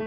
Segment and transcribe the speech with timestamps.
[0.00, 0.06] Hi,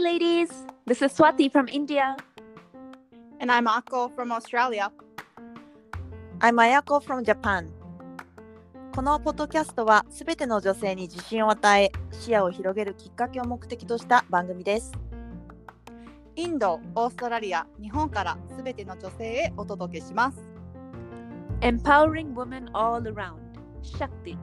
[0.00, 0.50] ladies.
[0.84, 2.16] This is Swati from India.
[3.38, 4.90] And I'm Akko from Australia.
[6.40, 7.70] I'm Ayako from Japan.
[8.92, 14.90] このポッドキャストはすべての女性に自信を与え、視野を広げるきっかけを目的とした番組です。
[16.34, 20.40] インド、オーストラリア、日本からすべての女性へお届けします。
[21.60, 23.49] Empowering women all around.
[23.82, 24.36] Shakti.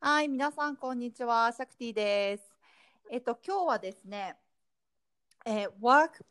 [0.00, 2.52] はい、皆さんこんにちは、シャクティです。
[3.10, 4.36] えっと今日はですね、
[5.46, 6.24] えー work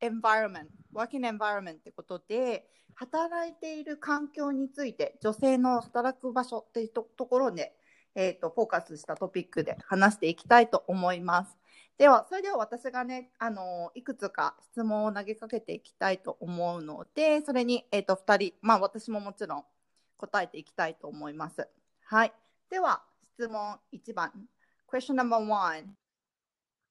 [0.00, 7.72] environment、working environment ってことで、働いている環境について、女性の働く場所っていうとところで、
[8.16, 11.59] えっとフォーカスしたトピックで話していきたいと思います。
[12.00, 19.64] では、それでは私がね、あのいくつか質問を投げかけていきたいと思うので、それに、えっと2人、まあ私ももちろん
[20.16, 21.68] 答えていきたいと思います。
[22.06, 22.32] はい。
[22.70, 23.02] では、
[23.34, 24.32] 質問1番。
[24.90, 25.94] Question number one.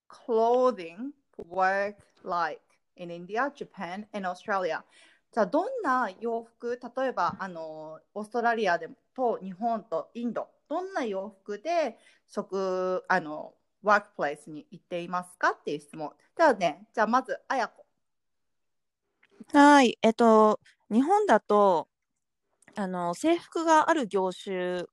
[0.08, 1.14] Clothing
[1.50, 2.62] work like
[2.96, 4.84] in India, Japan, and Australia.
[5.32, 16.12] じゃあ、どんな洋服、例えば、あの、オーストラリアでと日本とインド、どんな洋服で職、あの、ワークプレイスに行っていますかっていう質問。
[16.38, 17.86] じゃあね、じゃあまず、あやこ。
[19.54, 20.60] はい、えっと、
[20.92, 21.88] 日本だと、
[22.76, 24.86] あの、制服がある業種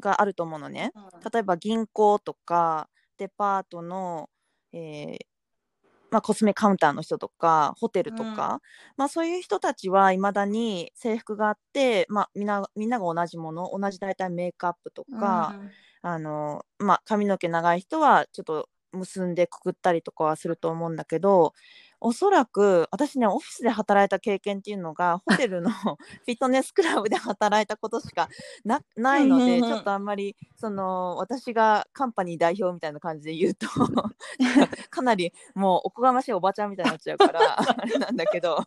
[0.00, 0.92] があると思うのね。
[1.32, 4.28] 例えば銀行とか、デパートの、
[4.72, 5.18] えー
[6.14, 8.60] まあ、コスメカウンターの人とか、ホテルとか、
[8.96, 15.56] まあ、そういう人たちはいまだに制服があって、まあ、みんなみんなが同じもの、同じ大体メイクアップとか、
[16.04, 21.54] あの、まあ、髪の毛長い人はちょっと結んでくくったりとかはすると思うんだけど、
[21.98, 28.28] おそらく私ね、オフィスで働いた経験っていうのが、ホテルの フィットネスクラブで働いたことしか
[28.66, 33.66] なないので、ちょっとあんまり、その、私がカンパニー代表みたいな感じで言うと、
[34.90, 38.58] かなりもうおこがましいおばちゃんみたいになっちゃうから、 あれなんだけど、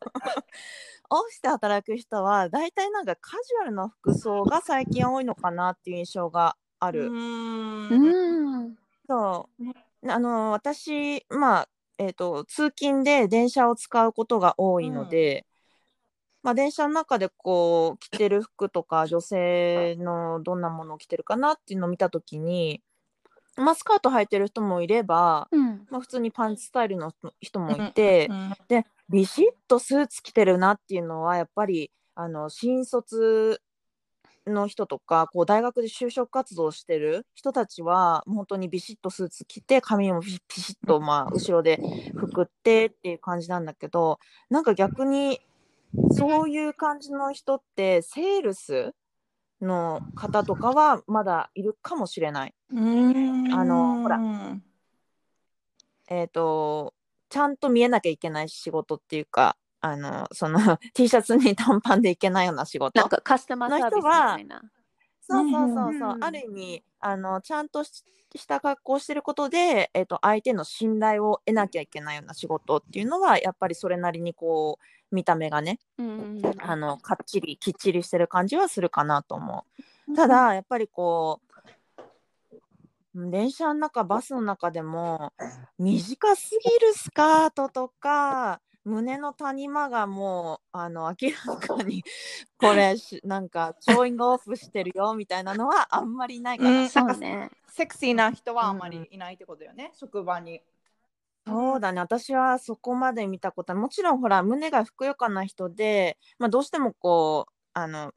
[1.12, 7.10] オフィスで働く人は、大体なんかカジュアルな服装が最近多いのかなっていう印象がある。
[7.10, 8.76] ん Mm.
[9.08, 9.50] そ
[10.04, 10.12] う。
[10.12, 15.46] あの、私、まあ、えっと、通勤で電車を使うことが多いので、
[16.44, 22.82] まあ、電車の中でこう、着てる服とか、女性のどんなものを着てるかなっていうのを見たときに、
[23.56, 25.80] まあ、スカート履いてる人もいれば、Mm.
[25.90, 27.12] まあ、普通にパンツスタイルの
[27.42, 33.62] 人もいて、うんで、ビシッとスーツ着てるなっていうのは、やっぱり、あの、新卒
[34.48, 41.80] の人とか、こう、大学で就職活動してる人たちは、本当にビシッとスーツ着て、髪もピピシッと、まあ、後ろで
[42.16, 44.20] くくってっていう感じなんだけど、
[44.50, 45.40] なんか逆に、
[46.12, 48.94] そういう感じの人って、セールス
[49.62, 52.54] の方とかは、まだいるかもしれない。
[52.72, 54.20] うんあのほら
[56.10, 56.94] えっ、と、
[57.30, 60.60] ちゃんと見えなきゃいけない仕事っていうか、あの、その
[60.94, 63.00] T シャツに短パンでいけないような仕事。
[63.00, 64.62] なんかカスタマーサービスみたいな。
[65.22, 68.04] そうそうそうそう、うんある意味、あの、ちゃんとし
[68.36, 76.56] した格好をしてることで、えっ、と、相手の信頼を得なきゃいけないような仕事っていうのは、やっぱりそれなりにこう、見た目がね、Mm.
[76.60, 79.66] あの、かっちり、きっちりしてる感じはするかなと思
[80.10, 80.14] う。
[80.16, 81.42] ただ、やっぱりこ
[83.16, 85.34] う、電車の中、バスの中でも、
[85.80, 92.04] 短すぎるスカートとか、胸の谷間がもう、あの、明らかに、
[92.58, 96.70] これし、なんか、ショーイングオフしてるよ、みたいなのはあんまりないかな。
[96.70, 97.52] うんそうね。
[97.68, 100.62] セクシーな人はあまりいないってことよね、職場に。
[101.46, 108.14] そうだね、私はそこまで見たことは、もちろんほら、胸がふくよかな人で、まあ、どうしてもこう、あの、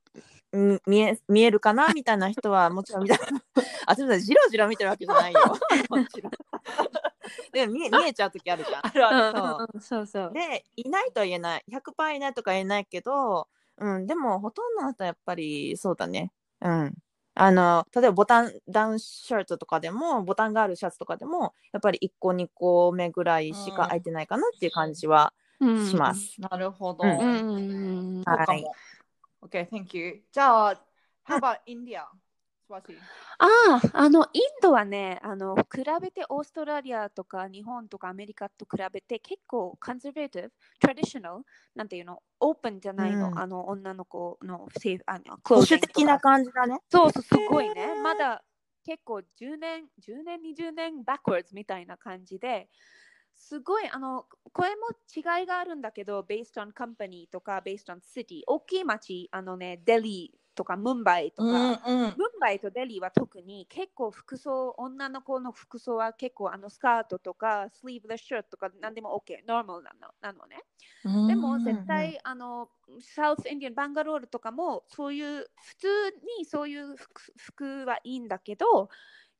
[0.53, 3.17] み見え見えるかなみたいな人はもちろん見た。
[3.87, 5.41] あすみませんじろじろ見てるわけじゃないよ。
[5.91, 6.33] もちろん
[7.53, 9.39] でも見え見えちゃう時あるじゃんあるある。
[9.39, 10.33] そううんそうそう。
[10.33, 13.49] でいないとは言えない100%いないとか言えないけど、
[13.79, 16.95] うん、でもほとんどの人はやっぱりそうだねうん
[17.35, 27.05] あの例えばボタンダウンシャツとかでもボタンがあるシャツとかでもやっぱり1個2個目ぐらいしか開いてないかなっていう感じはします、なるほど。
[27.05, 28.75] うんはいも。
[29.43, 30.23] OK, thank you.
[30.31, 30.85] じゃあ、
[31.27, 32.05] How about India?
[32.71, 32.97] スワティ
[33.39, 41.45] ああ、あの、インドはね、あの、比べてオーストラリアとか日本とかアメリカと比べて結構コンサバティブ、トラディショナル、
[41.75, 43.39] なんていうの、オープンじゃないの、うん。
[43.39, 45.93] あの、女の子のセーフ、あの、保守 clothing とか。
[45.95, 46.79] 的な感じだね。
[46.91, 48.01] そうそう、すごいね。
[48.03, 48.45] まだ
[48.85, 52.69] 結構10年、10年、20年 backwards みたいな感じで、
[53.35, 62.01] すごいあのこれも違いがあるんだけど based on company とか based on city 大きい町あのねデリーとかムンバイとか、うんうん。
[62.01, 69.65] ムンバイとデリーは特に結構服装、女の子の服装は結構あのスカートとか sleeveless シャツとか何でも OK、ノー。
[69.65, 70.65] マルなのなのね。
[71.29, 72.69] でも絶対あの
[73.01, 75.89] サウスインディアン、バンガロールとかもそういう普通
[76.39, 78.89] にそういう服服はいいんだけど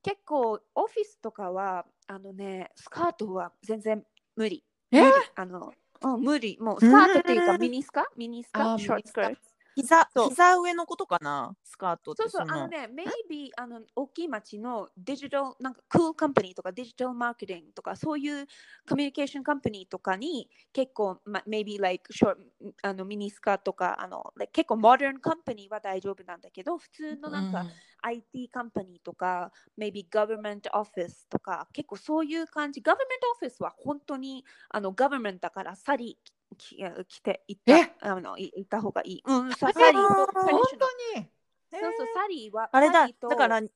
[0.03, 4.05] 結構オフィスとかはあのねスカートは全然
[4.37, 4.63] 無理。
[4.93, 5.13] え無理。
[5.35, 5.73] あの
[6.03, 6.57] うん、無理。
[6.61, 8.07] もうスカートっていうかうんミニスカ？
[8.17, 8.79] ミニスカ？
[8.79, 9.21] ショートスカ。
[9.23, 9.41] ート。
[9.77, 11.57] 膝膝上のことかな？
[11.65, 12.47] スカートってそうそう、の。
[12.49, 18.47] あのね、maybe あの大きい町のデジタル、なんか、クールカンパニーとかデジタルマーケティングとか、そういう
[18.89, 22.37] コミュニケーションカンパニーとかに結構、ま、maybe like short
[22.83, 27.67] あのミニスカとか、あの、like 結構モダンカンパニーは大丈夫なんだけど、普通のなんか、
[28.03, 32.81] IT カンパニーとか、maybe government office とか、結構そういう感じ。
[32.81, 32.97] government
[33.41, 36.77] office は本当にあの government だから、サリーき
[37.09, 37.87] 着て行っえ？
[38.01, 39.23] たあのい行った方がいい。
[39.25, 41.29] うん、サリーと本当に？
[41.73, 43.69] そうそう、サリーは、あれだだからうん、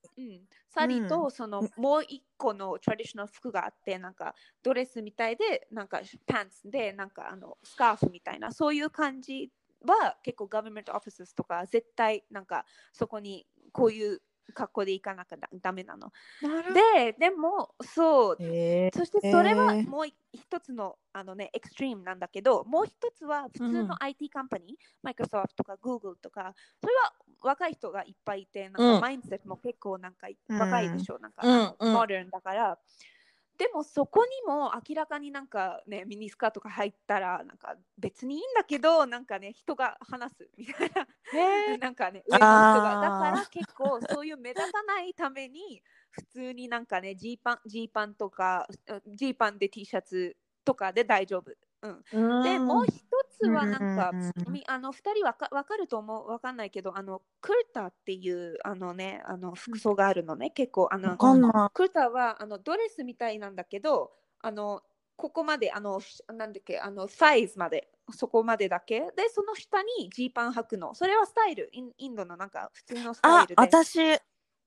[0.68, 4.34] サリーとそのもう一個のトラディショナル服があって、なんか
[4.64, 9.52] ドレスみたいで、なんかパンツで、なんかあのスカーフみたいな、そういう感じ
[9.86, 14.20] は結構ガバメントオフィスとか絶対なんかそこにこういう
[14.52, 16.12] 格好で行かなきゃダダメなの。
[16.40, 16.84] なる。
[16.94, 23.88] で、でもそう、へそしてそれはもう一つのあのね、エクストリームなんだけど、もう一つは普通うん。
[23.88, 28.84] の IT カンパニー、マイクロソフトとか Google とか、それは若い人がいっぱいいて、なんうん。
[28.84, 32.78] かマインドセットも結構なんか若いでしょ、なんか、うんあのうんモダンだから。
[33.56, 41.06] でもそこにも明らかになんかね、ミニスカとか入ったら、なんか別にいいんだけど、なんかね、人が話すみたいな。
[41.72, 43.00] へなんかね、上の人が。
[43.00, 48.66] だから結構そういう目立たないために、普通になんかね、ジーパン、ジーパンとか、
[49.06, 51.52] ジーパンで T シャツとかで大丈夫。
[52.12, 52.94] うん、で、もう一
[53.30, 54.14] つはなんか、
[54.66, 61.16] あの、二人わかわかると思う、わかんないけど、あの、クルタっていう、あのね、あの、服装があるのね、結構、あの
[61.74, 64.82] クルタは、あの、ドレスみたいなんだけど、あの、
[65.16, 69.00] ここまで、あの、しなんだっけ、あの、サイズまで、そこまでだけ。
[69.16, 70.94] で、その下にジーパン履くの。
[70.94, 73.54] それはスタイル、インインドのなんか普通のスタイあルで。
[73.56, 73.98] 私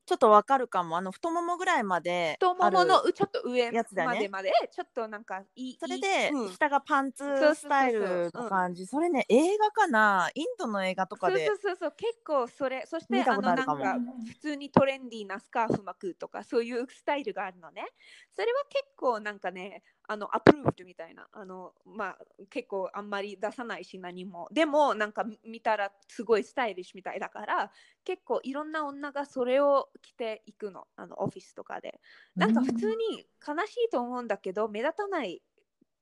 [0.08, 0.98] ちょっとわかるかも。
[0.98, 4.08] あの太ももぐらいまで太もものちょっと上やつだね。
[4.08, 5.78] までまで、ちょっとなんかいい。
[5.78, 6.50] それで、うん。
[6.54, 7.56] 下がパンツそうそうそうそう。
[7.56, 8.88] スタイルの感じ。
[8.88, 10.32] それね映画かな。
[10.34, 11.94] インドの映画とかでそうそうそうそう。
[11.98, 13.80] 結構それそして見たあことあるかも。
[13.80, 17.86] のなんか普通にトレンディーなスカーフ巻くとかそういうスタイルがあるのね。
[18.34, 21.28] それは結構なんかねあのアプローブみたいな。
[21.32, 22.18] あのまあ
[22.50, 24.48] 結構あんまり出さないし何も。
[24.52, 27.72] でもなんか見たらすごいスタイリッシュみたいだから
[28.04, 30.88] 結構いろんな女がそれを着ていくの。
[30.96, 32.00] あのオフィスとかで。
[32.36, 35.42] なんか普通に悲しいと思うんだけど目立たない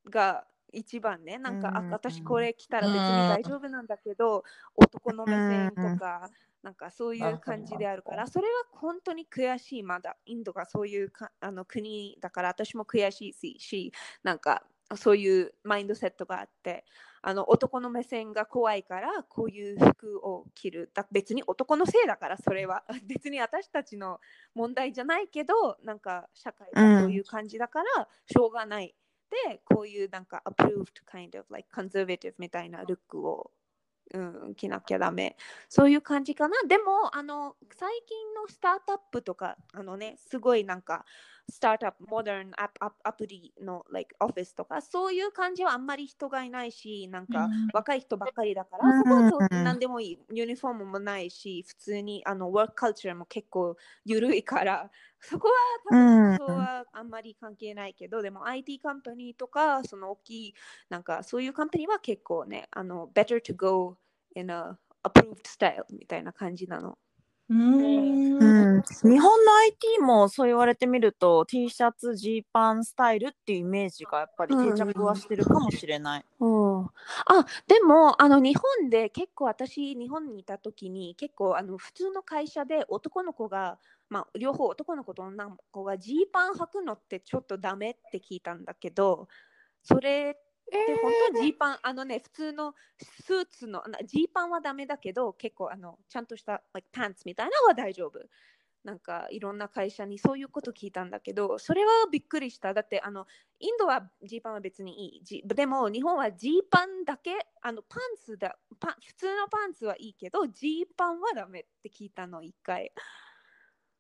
[0.10, 1.38] が一番ね。
[1.38, 4.44] なんか、あうん私これ着たら別に大丈夫なんだけど、
[4.75, 6.30] 男の目線とか、
[6.65, 14.63] なんかそういう感じであるから、それは本当に悔しい、まだインドがそういうかあの国だから、私も悔しいし、なんか
[14.95, 16.83] そういうマインドセットがあって、
[17.21, 20.89] あの男の目線が怖いから、こういう服を着る。
[20.95, 22.83] だ別に男のせいだから、それは。
[23.07, 24.19] 別に私たちの
[24.56, 28.95] 問題じゃないけど、なんか社会がそういう感じだから、しょうがない。
[29.47, 33.51] で、こういうなんか approved kind of like conservative みたいなルックを、
[34.13, 35.36] うん、着なきゃダメ。
[35.70, 36.56] そういう感じかな。
[36.68, 41.06] でも、あの、最近のスタートアップとか、あのね、すごいなんか、
[41.50, 50.20] スタートアップ、モダンアプアプリの、like、オフィスとか、そういう感じはあんまり人がいないし、なんか、若い人ばっかりだから、うんそこは何でもいい。
[50.34, 53.75] ユニフォームもないし、普通に、あの、ワークカルチャーも結構
[54.06, 55.53] 緩いから、 そこは
[55.84, 60.53] 多うん分、そうはあんまり関係ないけど、でも IT カンパニーとか、その大きい、
[60.89, 63.98] なんかそういうカンパニーは結構ね、あの、better to go
[64.36, 66.98] in a approved style みたいな感じなの。
[67.48, 76.25] うんうん、日本の IT もそう言われてみると T シャツジーパンスタイルっていうイメージがやっぱり定着はしてるかもしれない。
[76.39, 76.89] うん、あ
[77.68, 83.77] でもあの日本で結構私日本にいた時に結構あの普通の会社で男の子が、
[84.10, 89.27] まあ、両方男の子と女の子がジーパン履くのってちょっとダメって聞いたんだけど
[89.84, 90.36] それ
[90.67, 98.19] って本当ジーパン、あのね普通のスーツのなジーパンはダメだけど結構あのちゃんとした、like、パンツみたいなのは大丈夫。
[98.84, 102.72] なんかいろんな会社にそういうこと聞いたんだけど、それはびっくりした。
[102.74, 103.25] だってあの
[103.60, 105.24] インドはジーパンは別にいい。
[105.24, 107.31] ジでも日本はジーパンだけ、
[107.62, 112.91] あのパンツだパン、普通のパンツはいいけど、ジーパンはダメって聞いたの、一回。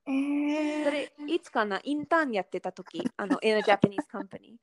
[0.07, 4.57] えそれいつかなインターンやってた時、あの、in a Japanese company。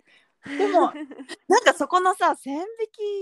[0.45, 0.93] でも
[1.49, 2.65] なんかそこのさ線引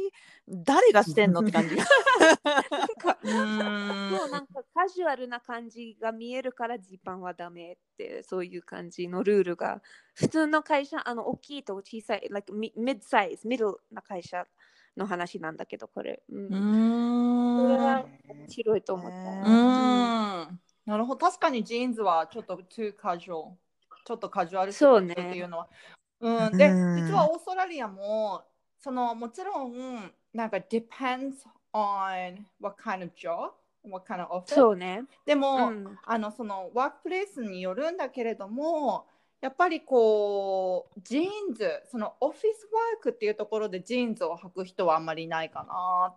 [0.09, 0.13] き
[0.49, 1.41] 誰がしてんの？
[1.41, 1.77] って感じ。
[1.77, 4.11] なんか うーん。
[4.11, 9.83] もうなんかカジュアルな感じが見えるからジーパンはダメってそういう感じのルールが。
[10.15, 14.47] 普通の会社あの大きいと小さい like mid size ミドルな会社
[14.97, 16.47] の話なんだけどこれ、うん。
[16.47, 17.57] うーん。
[17.61, 20.61] それは面白いと思った、うん。
[20.87, 21.27] なるほど。
[21.27, 23.57] 確かにジーンズはちょっと too casual
[24.05, 24.83] ちょっとカジュアルって
[25.37, 25.69] いうのは
[26.21, 26.97] うん、でうん。
[26.97, 28.43] 実はオーストラリアも
[28.79, 31.33] そのもちろんなんか depends
[31.73, 33.51] on what kind of job
[33.85, 35.99] what kind of office そうね、でも、うん。
[36.05, 39.07] あのその workplace によるんだけれども
[39.41, 46.17] やっぱりこうジーンズそのオフィスワークっていうところでジーンズを履く人はあんまりいないかなっ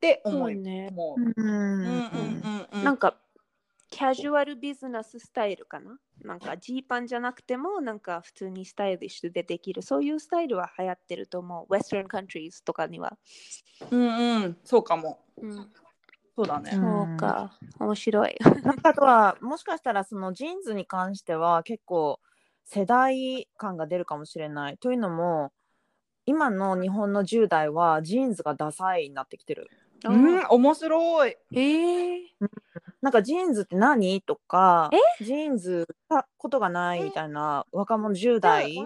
[0.00, 0.88] て思うね。
[0.90, 1.20] 思う。
[1.20, 1.32] うん。
[1.36, 2.84] うんうんうんうん。
[2.84, 3.14] なんか
[3.90, 5.98] キャジュアルビジネススタイルかな？
[6.24, 13.16] なんかジーパンじゃなくてもなんか普通にスタイリッシュでできるそういうスタイルは流行ってると思う Western countries とかには、
[13.90, 15.20] うんうんそうかも。
[15.40, 15.52] うん、
[16.36, 16.70] そうだね。
[16.72, 16.78] そ
[17.14, 22.20] うか面白いなんかあとはもしかしたらそのジーンズに関しては結構
[22.64, 24.78] 世代感が出るかもしれない。
[24.78, 25.52] というのも
[26.24, 29.68] 今の日本の10代はジーンズがダサいになってきてる。
[30.10, 30.46] うん。
[30.48, 31.36] 面白い。
[31.52, 32.20] えー、
[33.00, 34.20] なんかジーンズって何？
[34.22, 34.90] とか
[35.20, 38.76] ジーンズしたことがないみたいな若者10代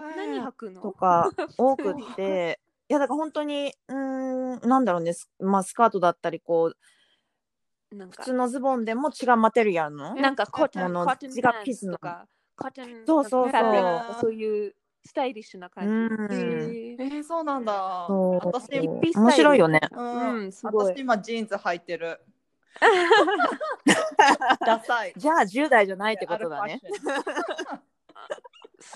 [0.81, 2.59] とか多くって
[2.89, 6.73] いやだから本当にうーんなんだろうねス,、まあ、スカートだったりこ
[7.91, 8.23] うなんか。
[8.23, 10.15] 普通のズボンでも違うマテリアルの？
[10.15, 11.17] なんか cotton もの違うパン
[11.63, 14.15] 生地のツとかcotton そうそうそう。
[14.21, 14.75] そういう
[15.07, 18.05] スタイリッシュな感じ、うんえーえー、そうなんだ。
[18.07, 19.79] そう私、面白いよね。
[19.91, 22.19] うんうんすごい私今ジーンズ履いてる。
[24.65, 25.13] ダサい。
[25.15, 26.81] じゃあ10代じゃないってことだね。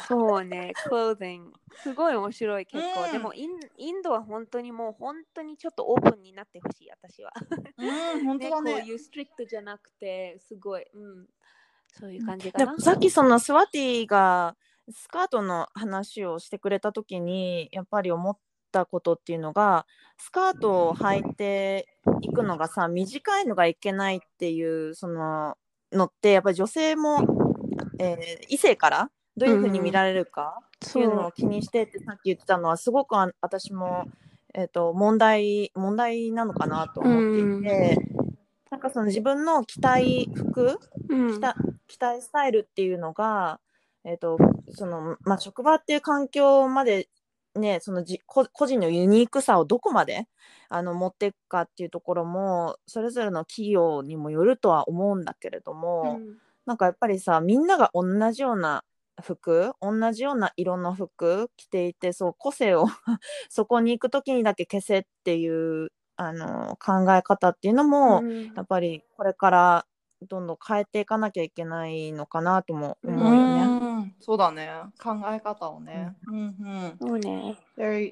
[0.08, 1.52] そうね、クローゼン。
[1.82, 3.06] すごい面白い結構。
[3.06, 7.32] うんでもインインドは本当にもう本当にちょっとオープンになってほしい、私は。
[7.78, 8.84] うん、本当だこうね。
[8.86, 11.28] いう strict じゃなくて、すごい、うん、
[11.88, 12.80] そういう感じかなでも。
[12.80, 14.58] さっきそのスワティが
[14.90, 18.38] スカートの話をしてくれた時にやっぱり思っ
[18.72, 19.86] たことっていうのが
[20.18, 21.88] スカートを履いて
[22.22, 25.58] いくのがさ短いのがいけないっていうその
[25.92, 27.20] のってやっぱり女性も、
[28.00, 30.60] えー異性からどういうふうに見られるか
[30.90, 34.06] っていうのを気にしてってさっき言ってたのはすごくあ私も、
[34.54, 37.98] えー、と問題問題なのかなと思っていて、
[38.70, 41.34] なんかその自分の着たい服うん。
[41.34, 41.56] 着た
[41.88, 43.60] 着たいスタイルっていうのが、
[44.06, 44.38] えーと
[44.70, 47.08] そのまあ、職場っていう環境まで、
[47.56, 50.28] ね、そのじ個個人のユニークさをどこまで
[50.70, 56.38] あの持っていくかっていうところもそれぞれの企業にもよるとは思うんだけれども、うん。
[56.66, 58.84] なんかやっぱりさみんなが同じような
[59.22, 62.86] 服同じような色の服着ていてそう個性を
[63.50, 68.54] そこに行く時にだけ消せっていうあの考え方っていうのも、うん。
[68.54, 69.86] やっぱりこれから
[70.28, 73.66] どんどん変えていかなきゃいけないのかなとも思ううよね。
[74.02, 74.70] ん、そうだね。
[75.02, 76.16] 考え方をね。
[76.28, 77.00] うんうん。
[77.00, 77.58] そうね。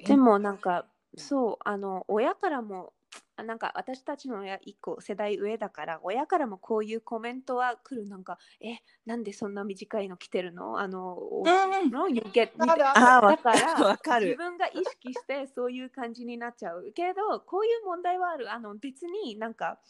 [0.04, 0.86] でもなんか、
[1.16, 2.92] そう、あの、親からも、
[3.36, 8.76] あなんか私たちの親一個世代上だから親からもこういうコメントは来るなんかえ
[9.06, 10.78] なんでそんな短いの着てるの？
[10.78, 11.50] あの、う
[11.86, 19.80] んの you get だからわかる自分が意識してそういう感じになっちゃうけどこういう問題はあるあの別になんか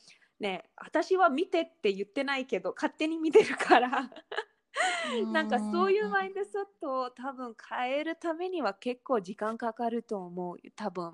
[0.40, 4.10] ね私は見てって言ってないけど勝手に見てるから
[5.32, 11.12] なんかそういうマインドセットを多分変えるためには結構時間かかると思う多分、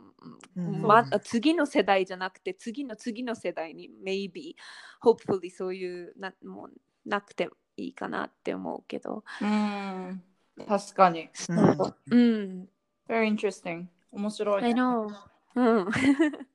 [0.57, 4.55] うんま、次の世代じゃなくて次の次の世代に maybe
[5.03, 10.23] hopefully そういうなもうなくていいかなって思うけど、うん。
[10.67, 11.29] 確かに。
[11.49, 11.59] うん
[12.11, 12.69] うん、
[13.09, 13.87] Very interesting.
[14.11, 14.81] 面白い、I ね。
[14.81, 15.09] know
[15.55, 15.87] うん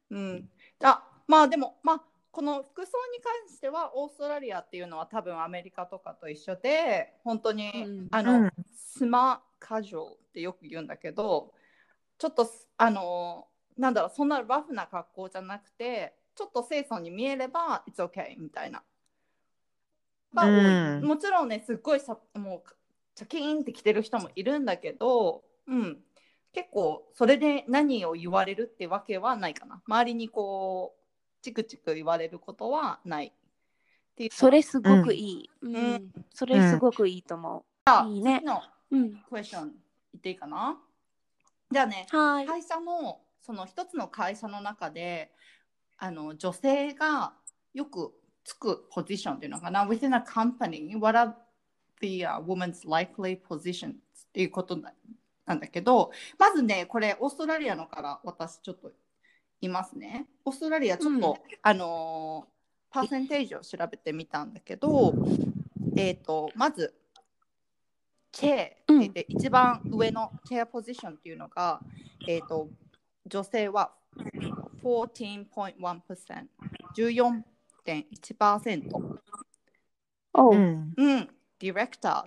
[0.10, 0.50] うん。
[0.84, 8.08] あ、まあでも、まあ、この服装に関してはオーストラリアっていうのは多分アメリカとかと一緒で本当に、うん。
[8.12, 8.52] あの、うん。
[8.74, 11.54] スマカジュアルってよく言うんだけど
[12.18, 13.48] ちょっとあの
[13.78, 18.84] なんだろうそんなラフな格好じゃなくてちょっと清楚に見えれば It's okay みたいな。
[20.34, 21.06] が多いうん。
[21.06, 22.70] もちろんねすっごいさもう
[23.16, 25.98] チャキーンって着てる人もいるんだけど、うん、
[26.54, 29.82] 結構それで何を言われるってわけはないかな。
[29.86, 31.01] 周りにこう
[31.42, 33.28] チクチク言われることはない。
[33.28, 33.32] っ
[34.16, 34.30] ていう。
[34.32, 35.76] それすごくいい、うん。
[35.76, 36.12] うん。
[36.34, 38.40] それすごくいいと思あいいね。
[38.40, 39.72] 次のう、うん、クエスチョン言
[40.18, 40.78] っていいかな？
[41.72, 42.46] じゃあねはい。
[42.46, 45.32] 会社のその一つの会社の中で
[45.98, 47.34] あの女性が
[47.74, 51.34] よくつくポジションっていうのかな？Within a company what are
[52.02, 53.96] the、uh, women's likely positions っ
[54.34, 54.94] ていうことだ
[55.46, 58.92] なんだけどまずねこれオーストラリアのから私ちょっと
[59.62, 60.28] いますね。
[60.44, 62.52] オーストラリアちょっと、うんあのー
[62.92, 65.14] パーセンテージを調べてみたんだけど、
[65.96, 66.94] えっ、とまず
[68.34, 71.80] チェアって言って、一番上のチェアポジションっていうのが、
[72.28, 72.68] えっ、と
[73.26, 73.94] 女性は
[74.84, 76.48] 14.1%、
[76.98, 79.22] 14.1%。
[80.34, 80.94] おうん。
[80.96, 82.26] うん、ディレクター、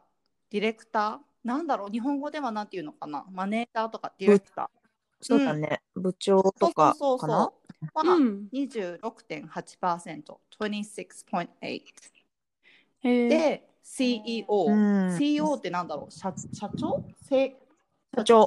[0.50, 4.68] ディレクター、なんだろう、日本語ではなんていうのかな、マネージャーとかディレクター。
[5.24, 5.80] そうだね。
[5.94, 7.28] 部長そうとかそうそう。
[7.28, 7.54] そ
[8.02, 8.06] う。
[8.06, 8.20] は、う。
[8.20, 8.48] ん。
[8.52, 11.82] 26.8%、26.8%。
[13.00, 15.16] へえで、CEO、うん。
[15.18, 17.04] CEO ってなんだろう、社社長？
[17.22, 17.56] せ
[18.14, 18.46] 社長。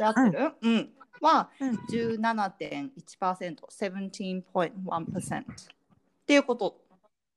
[0.61, 0.93] うん。
[1.21, 1.75] はうん。
[1.89, 5.45] 17.1%、17.1%っ
[6.25, 6.79] ていうこと。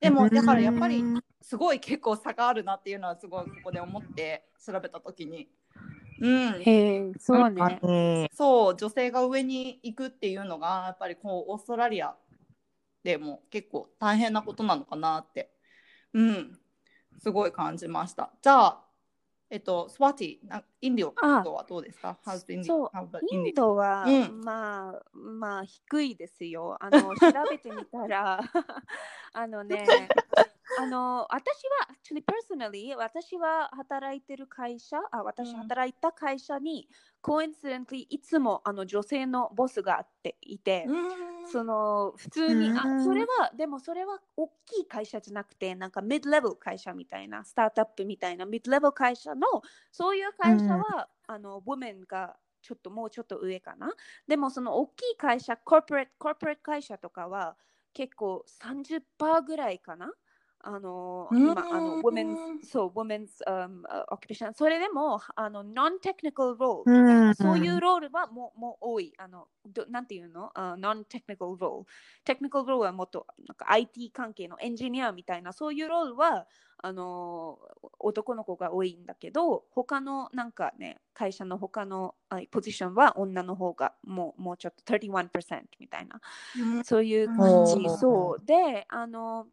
[0.00, 5.48] でも、だからやっぱりうんすごい結構差があるなっていうのはすごいここで思って調べたときに。
[6.20, 7.62] うん、へえそうね。
[7.62, 12.14] あねそう女性が上に行くっていうのがやっぱりこうオーストラリア
[13.02, 15.50] でも結構大変なことなのかなって。
[16.12, 16.58] うん。
[17.18, 18.30] すごい感じました。
[18.42, 18.84] じゃあ
[19.50, 22.18] えっとスワティなインディオあはどうですか？
[22.50, 23.36] イ？
[23.36, 24.40] ンドは、うん。
[24.42, 26.76] まあまあ低いですよ。
[26.80, 28.40] あの調べてみたら
[29.32, 30.08] あのね
[30.80, 35.56] あの私は actually personally 私は働いてる会社あ私うん。
[35.56, 36.88] 働いた会社に、
[37.22, 41.46] coincidentally いつもあの女性のボスがあっていて、うん。
[41.46, 43.04] その普通に、あうん。
[43.04, 49.46] それはでもそれは大きい会社じゃなくてなんかミッドレベル会社みたいなスタートアップみたいなミッドレベル会社の
[49.92, 53.92] そういう会社は、あのウォメンがちょっともうちょっと上かな。
[54.26, 57.56] でもその大きい会社コーポレートコーポレート会社とかは
[57.92, 60.12] 結構30%ぐらいかな
[60.62, 62.36] あの今あの women's
[62.70, 69.12] そう women's、um, uh, occupation それでもあの non-technical role そういうロールはもうもう多い。
[69.16, 71.84] あのどなんていうの、uh, non-technical role
[72.24, 76.46] テクニカルロールはもっとなんか IT 関係のエンジニアみたいなそういうロールは
[76.82, 77.58] あの
[77.98, 86.20] 男の子が多いんだけど他のなんかね会社の他のあポジションは女の方がもうもうちょっと31%みたいな。
[86.58, 86.84] うん。
[86.84, 88.46] そういう感じ、うんそう。
[88.46, 89.46] であの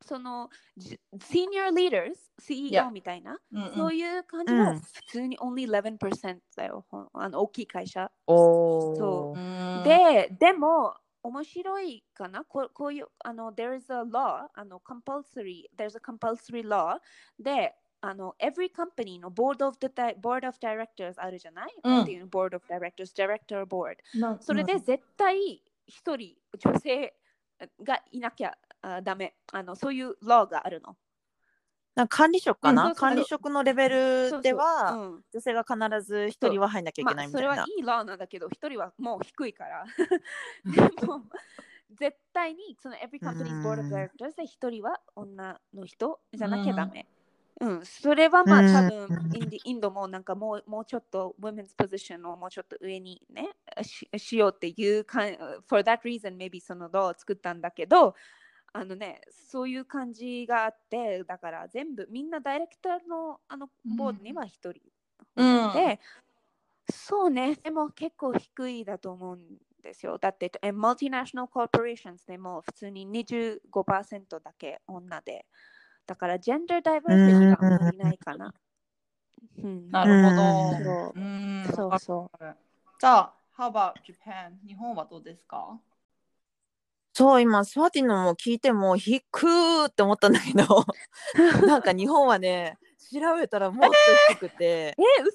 [0.00, 2.90] そのじ senior leaders CEO Yeah.
[2.90, 16.98] みたいな、うんうんそういう感じはうん普通に only 11%だよ、あの大きい会社おそーうんで、でも、面白いかなここういう、あの、there is a law, あの、compulsory, there's a compulsory law
[17.38, 19.88] で、あの、every company の board of, the,
[20.20, 23.96] board of directors あるじゃない、うんなんていうの board of directors, director board。
[24.14, 27.14] なそれで絶対一人女性
[27.82, 29.34] がいなきゃあダメ。
[29.52, 30.96] あの、そういう law があるの。
[31.94, 37.48] なんか管理職かな、うんそうそう管理職のレベルではそうそううん女性が必ず一人は入んなきゃいけないみたいな。
[37.48, 39.84] まあ、それはいいラーなんだけど、一人はもう低いから。
[40.64, 41.22] でも、
[41.98, 47.06] 絶対にその every company's board of うん directors で一人は女の人じゃなきゃダメ。
[47.60, 53.48] うん、それはまあうん多分インディインドもなんかもうもうちょっと women's position をもうちょっと上にね
[53.82, 55.36] ししようっていうかん
[55.68, 58.14] for that reason maybe その law を作ったんだけど
[58.72, 64.80] あのねそういう感じがあってだから全部みんなダイレクターのあのボードには一人
[65.36, 66.00] うんで、
[66.92, 69.40] そうね、でも結構低いだと思うん
[69.82, 70.18] ですよ。
[70.18, 75.46] だって、えマルティナショナルコーポレーションズでも普通に25%だけ女で。
[76.06, 78.54] だから、ジェンダーダイバーシティがあんまりないかな。
[79.62, 81.12] うん、なるほうんど。
[81.12, 82.30] そううんそうそ
[82.98, 84.52] じゃあ、How about Japan?
[84.66, 85.78] 日本はどうですか？
[87.18, 90.84] そう今スワティのも聞いても低ーって思ったんだけど
[91.66, 92.78] なんか日本はね
[93.12, 93.92] 調べたらもっと
[94.34, 94.94] 低くてえ、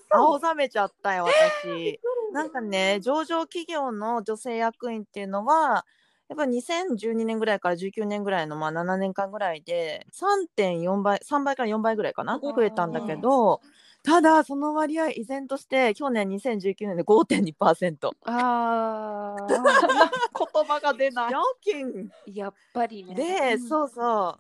[0.10, 2.00] 青嘘ざめちゃったよ私。
[2.32, 5.86] なんかね上場企業の女性役員っていうのは
[6.30, 13.60] やっぱ2012年ぐらいから19年ぐらいのまあ7年間ぐらいで3.4倍3倍から4倍ぐらいかな増えたんだけど
[14.04, 18.10] ただその割合依然として去年2019年で5.2%。
[18.26, 21.30] ああ、言葉が出ない。
[21.32, 23.16] ショッキングやっぱりね。
[23.16, 24.38] で、うんそうそ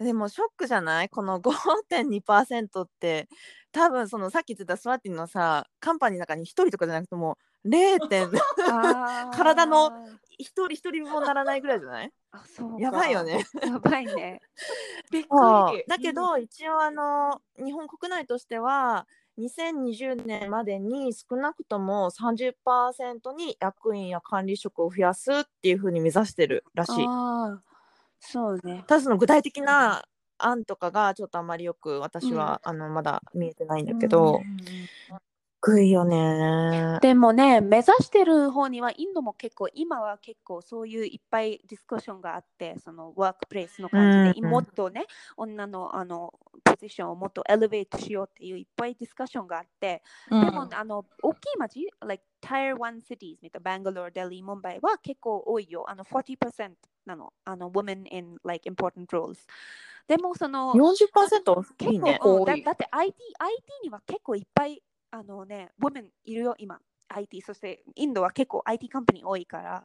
[0.00, 0.04] う。
[0.04, 1.08] でもショックじゃない？
[1.08, 3.28] この5.2%って
[3.72, 8.08] 多分そのさっき言ってたスワティのさカンパニーの中に1人とかじゃなくてもう 0.
[8.08, 8.30] 点
[9.34, 9.90] 体の
[10.40, 12.12] 1人1人もならないぐらいじゃない？
[12.32, 13.44] あそうかやばいよね。
[13.62, 14.40] やばいね。
[15.10, 15.28] びっく
[15.72, 15.84] り。
[15.86, 19.06] だけど、一応あの日本国内としては
[19.38, 27.04] 2020年までに少なくとも30%に役員や管理職を増やすっていうふうに目指してるらしい。
[27.06, 27.62] ああ、
[28.20, 28.84] そうね。
[28.86, 30.04] ただその具体的な
[30.38, 34.40] 案とかがちょっとあまりよく私は、あのまだ見えてないんだけど、
[35.60, 36.98] くいよね。
[37.02, 46.32] でもね、目指してる方にはインドも結構、今は結構そういういっぱいディスカッションがあって、その workplace の感じで、うんもっとね、女のあの
[46.64, 55.84] ポジションをもっと elevate しようっていういっぱいディスカッションがあって、うんでも、あの、大きい町、like Tier 1 cities みたいな、バンガロール、デリー、ムンバイは結構多いよ。
[55.88, 56.72] あの、40%
[57.06, 57.32] なの。
[57.44, 59.36] あの、women in like important roles。
[60.08, 62.62] でも、その、40%い結構、いね。
[62.62, 66.80] だだって IT, IT には結構いっぱい、あのね、women いるよ、今。
[67.08, 69.84] IT、そしてインドは結構 IT カンパニー多いから。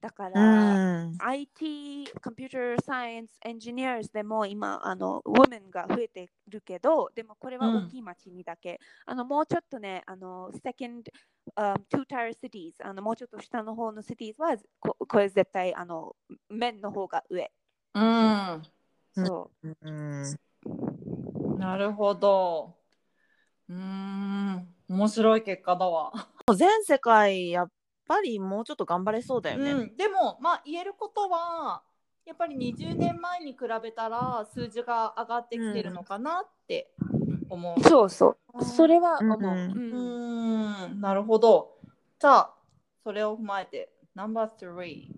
[0.00, 1.16] だかうら、ん。
[1.18, 8.78] IT、コンピューターサイエンス、エンジニアでも今、あの、women が増えてるけど、でもこれは大きい町にだけ。
[9.06, 11.04] あの、もうちょっとね、あの、second、
[11.56, 16.16] um, two tier cities、あの、もうちょっと下の方の cities は、ここれ絶対、あの、
[16.48, 17.50] 面の方が上。
[17.94, 18.62] うん。
[19.14, 19.76] そう。
[19.82, 20.36] うん
[21.58, 22.79] なるほど。
[23.70, 24.68] うーん。
[24.88, 26.12] 面白い結果だわ。
[26.56, 27.70] 全世界やっ
[28.08, 29.70] ぱりもうちょっと頑張れそうだよね。
[29.70, 31.82] うん、でも、まあ、言えることは
[32.26, 36.90] やっぱり20年前に比べたら数字が上がってきてるのかなって
[37.48, 37.82] 思う。
[37.88, 38.64] そうそうあー。
[38.64, 39.38] それは思う。
[39.38, 41.78] うんううんーん、なるほど。
[42.18, 42.54] じゃあ、
[43.04, 45.08] それを踏まえて、No.3、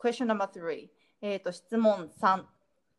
[0.00, 0.88] Question No.3、
[1.20, 2.44] えっ、と、質問3。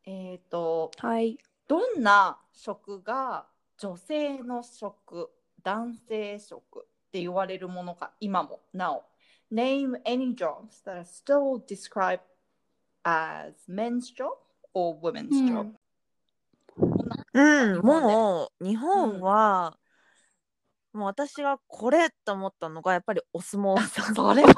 [0.06, 1.38] えっ、と、はい。
[1.68, 3.46] どんな職が
[3.82, 5.32] 女性の職、
[5.64, 9.04] 男性職って言われるものか、今もなお。
[9.52, 12.20] Name any jobs that are still described
[13.04, 14.38] as men's job
[14.76, 15.74] or women's うん job、
[17.34, 18.52] うん、日本でも。
[18.60, 19.76] う日本は、
[20.94, 24.14] もう私がこれと思ったのがやっぱりお相撲さん。
[24.14, 24.54] それは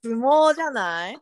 [0.00, 1.14] 相撲じゃない？
[1.14, 1.20] うん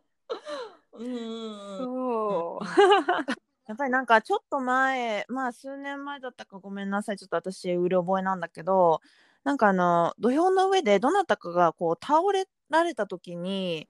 [1.79, 2.65] そう。
[3.67, 7.17] やっぱりなんかちょっと前まあ数年前だったかごめんなさい。
[7.17, 9.01] ちょっと私うる覚えなんだけど
[9.45, 13.89] なんかあの土俵の上でどなたかがこう倒れられた時に、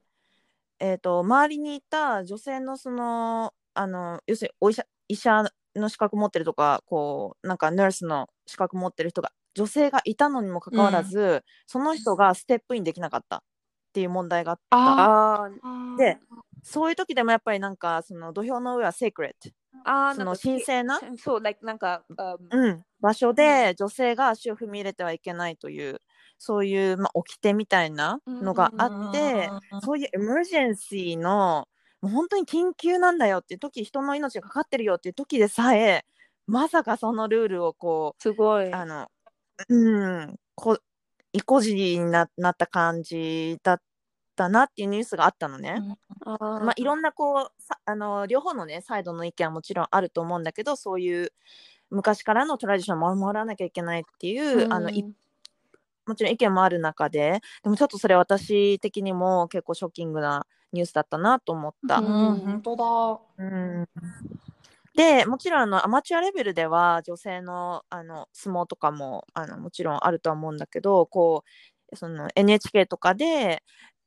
[0.79, 5.45] えー、と周りにいた女性のそのあの要するにお医者医者
[5.75, 13.41] の資格持ってるとかこうなんかナースの資格持ってる人が女性がいたのにもかかわらず、その人がステップインできなかったっ
[13.93, 15.97] ていう問題があった。
[15.99, 16.19] で
[16.63, 19.55] そういう時でもやっぱりなんかその土俵の上はセークレット。
[19.85, 21.01] あー、その神聖な？
[21.19, 26.01] そう、like なんか、um うん、場所で女性が足を踏み入れてはいけないという
[26.39, 29.51] そういう、まあ、掟みたいなのがあって、
[29.83, 31.67] そういうエムージェンシーの
[32.01, 36.05] もう本当に緊急なんだよっていう時人の命がかかってるよっていう時でさえ
[36.47, 38.69] まさかそのルールをこすごい。
[38.69, 39.09] うあの
[39.69, 40.79] うんこ
[41.33, 43.81] 意固地にななった感じだっ
[44.35, 45.81] たなっていうニュースがあったのね。
[46.25, 46.65] あー。
[46.65, 51.33] まあ、いろんなこうさあの両方のねサイドの意見はもちろんあると思うんだけどそういう
[51.91, 55.05] 昔からのトラディションを守らなきゃいけないっていう、あのい
[56.07, 61.99] もちろん意見もある中ででもちょっとそれ私的にも結構ショッキングなニュースだったなと思った。
[61.99, 62.05] うん、
[62.37, 63.45] 本当だ。
[63.45, 63.89] うん。
[64.95, 71.45] でもちろんあのアマチュアレベルでは女性のあの相撲とかもあのもちろんあるとは思うんだけどこ
[71.93, 73.63] うその NHK とかで、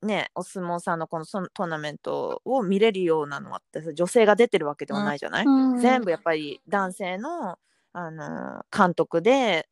[0.05, 5.79] ね、お相撲さんのこのそのトーナメントを見れるようなのはって女性が出てるわけではないじゃない、うん。
[5.79, 7.57] 全部やっぱり男性の
[7.91, 9.67] あの監督で、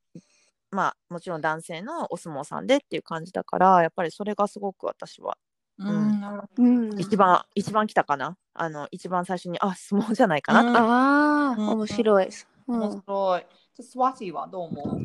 [0.72, 5.38] まあ、もちろん男性のお相撲さんでっていう感じだからやっぱりそれがすごく私は
[5.80, 8.38] うん、一番、一番来たかな？
[8.54, 10.80] あの一番最初にあ相撲じゃないかなって。
[10.80, 11.70] ああ、うん。
[11.70, 12.30] 面白い。
[12.68, 12.74] ど。
[12.74, 13.46] 面うん、白い。
[13.82, 15.00] スワティはどう思う、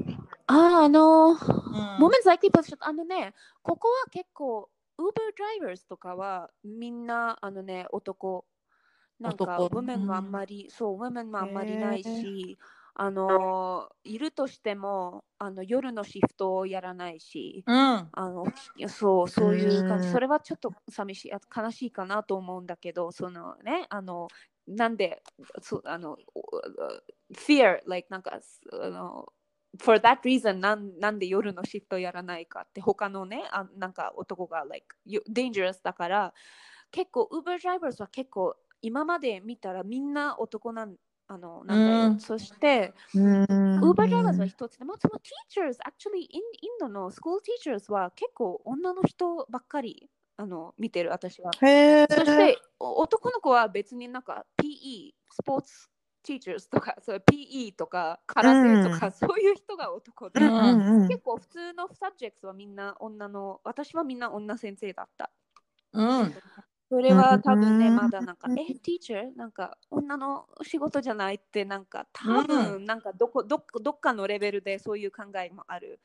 [0.47, 5.33] ああ、あの、うん、Women's Likely Position、あのね、ここは結構、Uber
[5.63, 8.47] Drivers とかはみんな、あのね、男。
[9.21, 9.69] なんか、男。
[9.69, 12.59] Women はあんまり、そう、Women はあんまりないし、
[12.95, 18.11] あの、いるとしても、あの夜のシフトをやらないし、うん。
[18.13, 18.53] あの
[18.89, 20.11] そうそういう感じ、うん。
[20.11, 24.33] それはちょっと寂しい、あ悲しいかなと思うんだけど、そのね、あの、
[24.67, 25.23] なんで、
[25.63, 26.43] そあの、お
[27.35, 29.33] fear, like なんか、すあの、
[29.81, 34.97] for that reason なんなんで夜のシフトやらないかって他のねあなんか男が like
[35.31, 36.35] dangerous だから
[36.91, 40.97] 結構 Uber drivers は結構今まで見たらみんな男なん
[41.29, 42.21] あのなんだよ、うん。
[42.21, 43.45] そしてうん。
[43.81, 51.53] Uber drivers は一つでも、その teachers、actually インインドの school teachers は結構女の人ばっかりあの見てる、私は。
[51.63, 55.89] へえそしてお男の子は別になんか PE、スポーツ
[56.29, 61.09] teachers とか、そう PE とか空手とか、そういう人が男で、うんうんうん。
[61.09, 65.31] 結構普通の subjects はみんな女の、私はみんな女先生だった。
[65.93, 66.35] うん。
[66.91, 76.01] それは多分ね、うんまだなんか、え、ティーチャーなんか、女の仕事じゃないって、なんか、多分、なんかどこ、どっかのレベルでそういう考えもある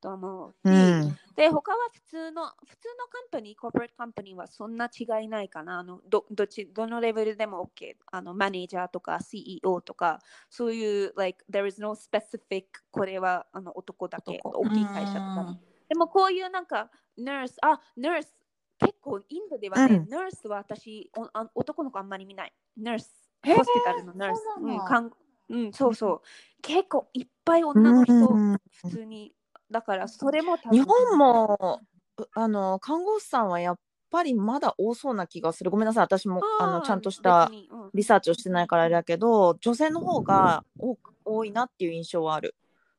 [0.00, 5.78] と思うし、うんで、他は普通の、普通のカンパニー、コーポレートカンパニーはそんな違いないかな。
[5.78, 7.94] あのどどっち、どのレベルでも OK。
[8.10, 10.18] あの、マネージャーとか CEO とか、
[10.50, 15.60] そういう、like, there is no specific、これはあの男だけ、男大きい会社とかに。
[15.88, 18.34] でもこういうなんか、ナース、あ、ナース、
[18.80, 22.52] 結構インドではね、うんナースは私おあ、男の子あんまり見ない。
[22.76, 24.42] ナース、ホスピタルのナース。
[24.42, 25.16] そうなんだ
[25.50, 26.20] うんそうそう。
[26.62, 29.32] 結構いっぱい女の人、うん普通に。
[29.70, 31.80] だからそれも日本も
[32.18, 33.78] うあの看護師さんはやっ
[34.10, 37.50] ぱりまだ多そうな気がするごめんなさい私もあのちゃんとした
[37.94, 42.54] リサーチをしてないからあれだけど女性の方が多く多いなっていう印象はある。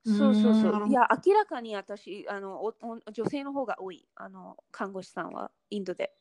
[0.05, 0.85] そうそうそうう。
[0.87, 6.13] んいや、明らかに私、あのおお女性の方が多い、あの看護師さんは、インドで。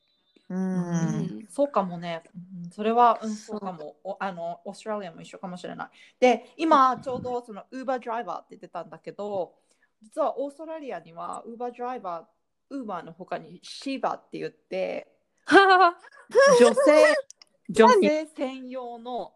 [0.50, 2.22] ううんんそうかもね。
[2.34, 3.96] うんそれは、うん、そうかも。
[4.02, 5.88] おあのオーストラリアも一緒かもしれない。
[6.18, 9.54] で、今ちょうどその Uber ドライバーって言ってたんだけど、
[10.02, 15.12] 実はオーストラリアには Uber ドライバー、Uber の他にシーバって言って、
[15.46, 17.14] 女性
[17.70, 19.34] 女性専用の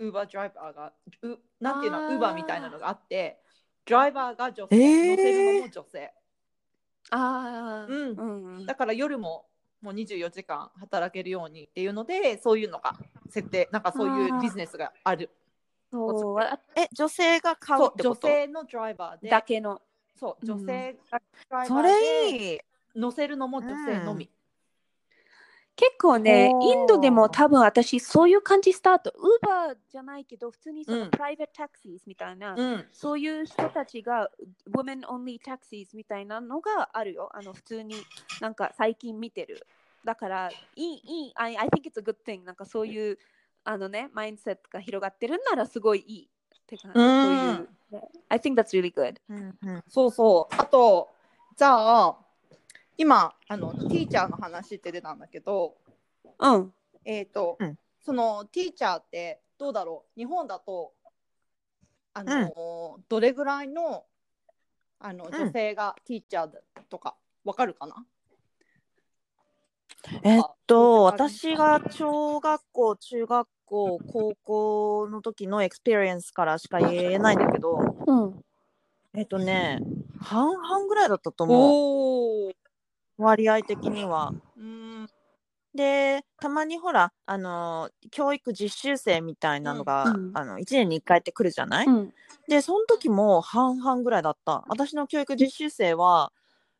[0.00, 2.18] Uber ドライバーが、うなんていうの、あー。
[2.18, 3.42] Uber みたいなのがあって、
[3.84, 5.10] ドライバーが女性、えー。
[5.10, 6.14] 乗せるのも女性。
[7.10, 8.10] ああ、うん。
[8.10, 8.66] うんうん。
[8.66, 9.46] だから夜も
[9.80, 12.94] もう24時間働けるようにっていうのでそういうのが
[13.30, 15.30] 設定なんかそういうビジネスがある。
[15.90, 16.38] そう。
[16.38, 18.28] あえ女性が買う女ってこと？
[18.28, 19.30] 性のドライバーで。
[19.30, 19.80] だけの。
[20.20, 20.96] そううん女性
[21.50, 22.58] がそーれでいい。
[22.94, 24.28] 乗せるのも女性のみ、
[25.76, 29.14] 結構ね、インドでも多分私、そういう感じスタート。
[29.16, 34.28] ウーバーじゃないけど、普通にその、うんプライベートタクシーみたいな、うんそういう人たちが、
[34.70, 37.30] women only taxis みたいなのがあるよ。
[37.32, 37.94] あの普通に
[38.40, 39.66] なんか最近見てる。
[40.04, 42.44] だから、いい、いい、I, I think it's a good thing.
[42.44, 43.18] なんかそういう、
[43.64, 46.28] あのね、マインドセットが広がってるんならすごいいい。
[46.28, 47.66] ってか、そういう、ね。
[48.28, 49.16] I think that's really good.
[49.28, 49.84] うんうん。
[49.88, 50.54] そうそう。
[50.56, 51.08] あと
[51.56, 52.16] じゃあ
[52.96, 55.76] 今あのティーチャーの話って出たんだけど
[56.38, 56.72] うん。
[57.04, 57.78] えっ、と、うん。
[58.00, 60.18] そのティーチャーってどうだろう？
[60.18, 60.92] 日本だと
[62.12, 64.04] あの、どれぐらいの
[64.98, 65.32] あのん。
[65.32, 68.04] 女性が teacher だとかわかるかな、
[70.22, 78.44] えっとあ私が小学校中学校高校の時の experience からしか言えないんだけどうん。
[79.14, 79.80] えっとね
[80.20, 82.48] 半々ぐらいだったと思。
[82.48, 82.52] う
[83.16, 84.32] 割合的には。
[84.56, 85.06] うん。
[85.72, 92.14] でたまにほらあの教育実習生みたいなのが、うんあの1年に1回って来るじゃない、うん。
[92.48, 96.32] でその時も半々ぐらいだった私の教育実習生は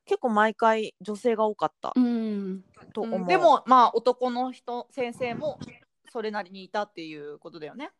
[0.07, 2.65] 結構毎回女性が多かったうん。
[2.93, 5.61] と思う、でもまあ男の人先生も
[6.11, 7.93] それなりにいたっていうことだよね。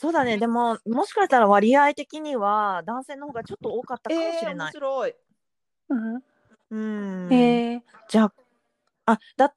[0.00, 5.14] そうだねでももしかしたら割合的には男性の方がちょっと多かったかもしれえー、面ない、白い。
[6.70, 7.82] うんへえ。
[8.08, 8.32] じゃあ
[9.12, 9.54] あだっ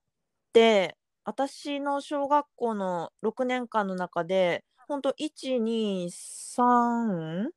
[0.53, 7.49] て私の小学校の6年間の中でほんと123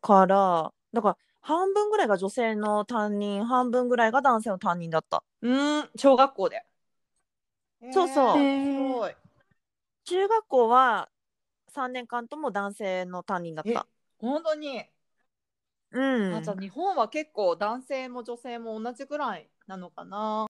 [0.00, 6.64] からだから半分ぐらいが女性の担任半分ぐらいが男性の担任だったうん、小学校で。
[7.92, 9.14] そうそう。
[10.04, 11.08] 中学校は
[11.74, 13.86] 3年間とも男性の担任だっえた
[14.18, 14.82] 本当に？
[15.92, 20.46] うんあじゃあ日本は結構男性も女性も同じぐらいなのかな？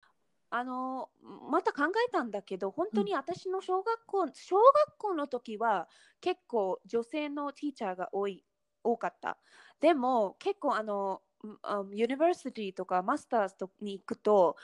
[0.52, 1.10] あの
[1.52, 5.88] また考えたんだけど本当に私の小学校、小学校の時は
[6.22, 8.44] 結構女性の teacher が多い
[8.84, 9.38] 多かった
[9.80, 11.22] でも結構あの
[11.62, 14.56] あ university とか masters とに行くと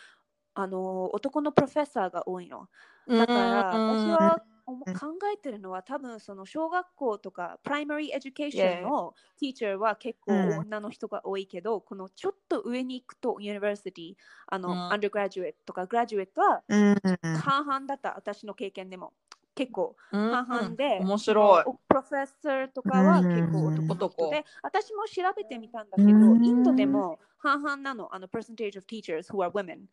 [0.56, 2.70] あの男の professor が多いの。
[3.18, 10.58] だから私は考えてるのは多分その小学校とか primary education のteacher は結構うん。
[10.58, 14.16] 女の人が多いけど、このちょっと上に行くと university
[14.48, 14.78] あの、うん。
[14.94, 16.96] undergraduate とか graduate はうん。
[17.34, 18.16] 半々だった。
[18.16, 19.14] 私の経験でも。
[19.56, 21.66] 結構うん半々で、面白い。
[21.88, 26.42] professor とかはうん結構男で、私も調べてみたんだけど、うん。
[26.42, 29.86] インドでも半々なの、あの、percentage of teachers who are women。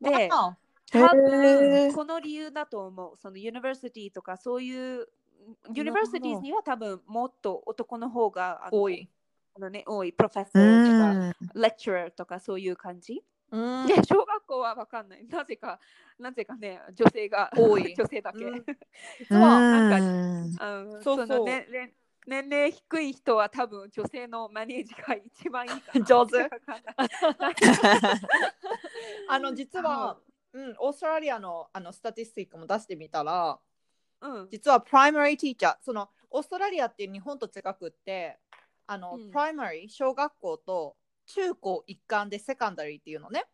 [0.00, 0.56] で、わ
[0.92, 3.16] 多へ分ーこの理由だと思う。
[3.16, 5.08] その university とかそういう
[5.74, 9.08] university には多分もっと男の方が多い。
[9.56, 13.22] あの、ね、多い professor うーとか、ん lecturer とかそういう感じ。
[13.50, 15.24] うんで、小学校はわかんない。
[15.26, 15.78] なぜか、
[16.18, 18.44] なぜかね、女性が多い 女性だけ。
[18.44, 18.64] うん
[19.18, 20.50] 実はなん
[20.98, 21.66] かそうそうね
[22.26, 26.04] 年齢低い人は多分女性の manage が一番いいかな。
[26.06, 26.38] 上手
[29.28, 30.18] あのの実は、
[30.52, 33.58] うん、オーストラリアのあの statistic も出してみたら
[34.20, 34.48] うん。
[34.50, 38.38] 実は primary teacher そのオーストラリアって日本と近くって
[38.86, 43.44] あの、うん primary 小学校と中高一貫で secondary っていうのね、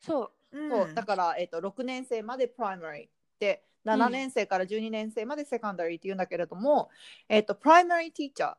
[0.00, 0.32] そう。
[0.52, 3.08] そうだから、えっと6年生まで primary
[3.38, 4.12] で7うん。
[4.12, 6.90] 年生から12年生まで secondary っていうんだけれども、
[7.28, 8.54] えっと primary teacher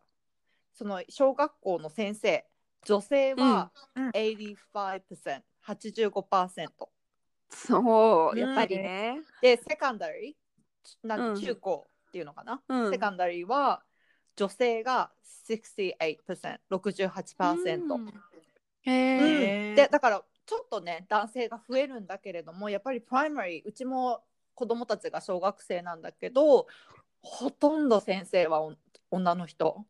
[0.74, 2.46] その小学校の先生
[2.86, 4.04] 女性はうん。
[4.06, 4.12] うん。
[4.12, 6.90] 85%、85%
[7.50, 8.40] そう、うん。
[8.40, 9.22] やっぱりね。
[9.42, 11.40] でセカンダリーなうん。
[11.40, 12.92] 中高っていうのかな、うん。
[12.92, 13.84] セカンダリーは
[14.36, 15.12] 女性が
[15.50, 17.84] 68%、68%。
[17.84, 17.92] うん。
[17.92, 18.14] うん。
[18.84, 19.76] へー。
[19.76, 24.24] でだからちょっとね男性が増えるんだけれどもやっぱりプライマリーうちも
[24.62, 26.68] 子供たちが小学生なんだけど
[27.24, 28.74] ほとんど先生はお
[29.10, 29.86] 女の人。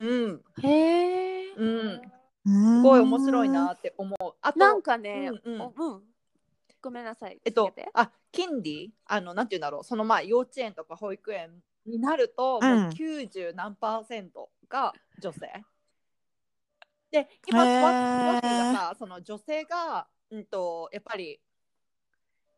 [0.00, 1.52] うん、へえ。
[1.56, 2.00] うん、
[2.44, 4.34] すすごい面白いなって思う。
[4.42, 6.02] あとなんかね、うんうんおうん。
[6.82, 7.40] ごめんなさい。
[7.44, 15.64] えっとあ、金利、あの、なんていうんだろう、そのまあ幼稚園とか保育園になると、うんもう90何パーセントが女性。
[17.12, 21.40] で、今、へーわわけがさ、その女性が、うんと、やっぱり、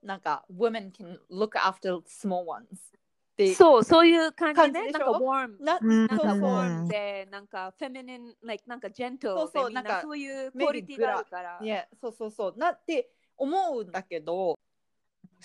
[0.05, 4.91] なんか、women can look after small ones ってそう、そういう感じね。
[4.91, 5.63] なんか warm。
[5.63, 11.61] な、うんなんか warm で、なんか feminine、like なんか gentle でそうそうななんかそういうクオリティがあるから。
[11.61, 14.59] ね、そうそうそう、なって思うんだけど、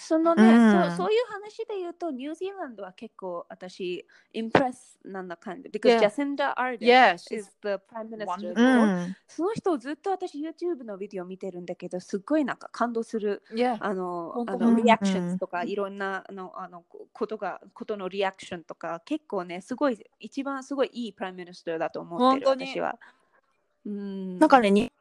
[0.01, 5.67] そのね、うんそう、そういう話で言うと、ニュージーランドは結構私、 impress なんだ感じ。
[5.67, 5.99] because.
[5.99, 8.53] Jacinda Ardern Yeah, is the prime minister.
[8.53, 13.43] んその人をずっと私 YouTube のビデオ見てるんだけど、すっごいなんか感動する。
[13.51, 13.77] yeah.
[13.81, 22.97] あのあのうんリアクションとかいろんなあのあのこことがことのリアクションとか結構ねすごい一番すごいいい prime minister だと思ってる私は。
[23.85, 24.91] うんなんかね、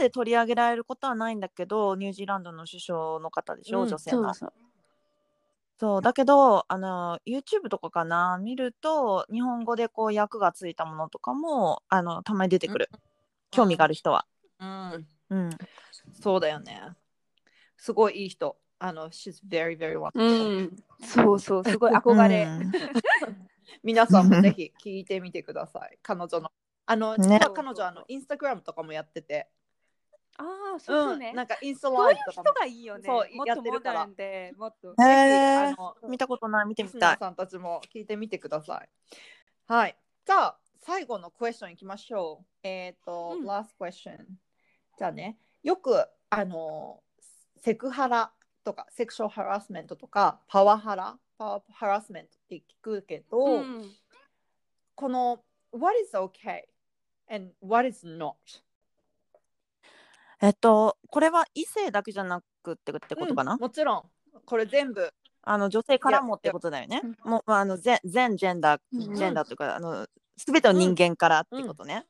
[0.00, 4.22] で取り上げられることはないんだけど、ニュージーランドの首相の方でしょ、うん女性の。
[4.24, 4.52] そうそう
[5.78, 12.90] そうだけどあの YouTube とかかな見ると日本語でこう役がついたものとかもあのたまに出てくる、
[13.50, 14.26] 興味がある人は。
[14.58, 15.06] うん。
[15.30, 15.50] うん、
[16.20, 16.82] そうだよね。
[17.78, 18.58] すごいいい人。
[18.78, 20.12] あの、she's very, very wonderful.
[20.18, 22.44] うん、そうそうすごい憧れ。
[22.44, 22.72] うん
[23.82, 25.98] 皆さんもぜひ聞いてみてください。
[26.02, 26.50] 彼女の。
[26.86, 29.48] あの、実ねは彼女、あの、インスタグラムとかもやってて。
[30.40, 31.32] ああそうそうね。
[31.32, 32.54] なんかインスタそういう人ライブとかも。
[32.60, 33.02] がいいよね。
[33.06, 34.90] そうもっとやってるからモダンでもっと。
[34.90, 37.16] へーあの、見たことない見てリみたい。
[37.18, 38.88] さんたちも聞いてみてください。
[39.66, 39.96] はい。
[40.24, 42.46] じゃあ、最後のクエスチョンいきましょう。
[42.62, 44.18] えっ、と、うん last question。
[44.98, 47.02] じゃあね、よく、あの、
[47.58, 48.32] セクハラ
[48.64, 53.96] とか、セクシャルハラスメントとか、パワハラ、パワーハラスメントって聞くけど、うん
[54.94, 56.64] この What is okay
[57.26, 58.34] and what is not?
[60.42, 64.02] えっとこれは異性だけじゃなくってってことかな、うんもちろん、
[64.44, 65.12] これ全部。
[65.42, 67.00] あの女性からもってことだよね。
[67.24, 72.04] もうまああの全全ジェンダー、うんジェンダーというか、あの全ての人間からってことね。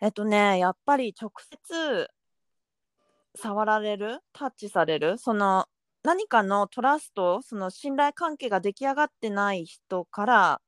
[0.00, 2.10] えっとね、やっぱり直接
[3.34, 5.66] 触られる、タッチされる、その
[6.02, 10.60] 何かのトラスト、その信頼関係が出来上がってない人から、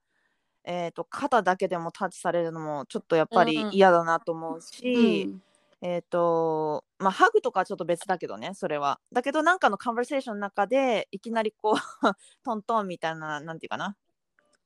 [0.64, 5.42] えっと肩だけでもタッチされるのもちょっとやっぱりうんうん嫌だなと思うし、うん
[5.80, 9.00] えっ、と、まあ、ハグとかはちょっと別だけどね、それは。
[9.12, 11.74] だけど、なんかのカンバーセーションの中で、いきなりこう、
[12.44, 13.96] トントンみたいな、なんていうかな。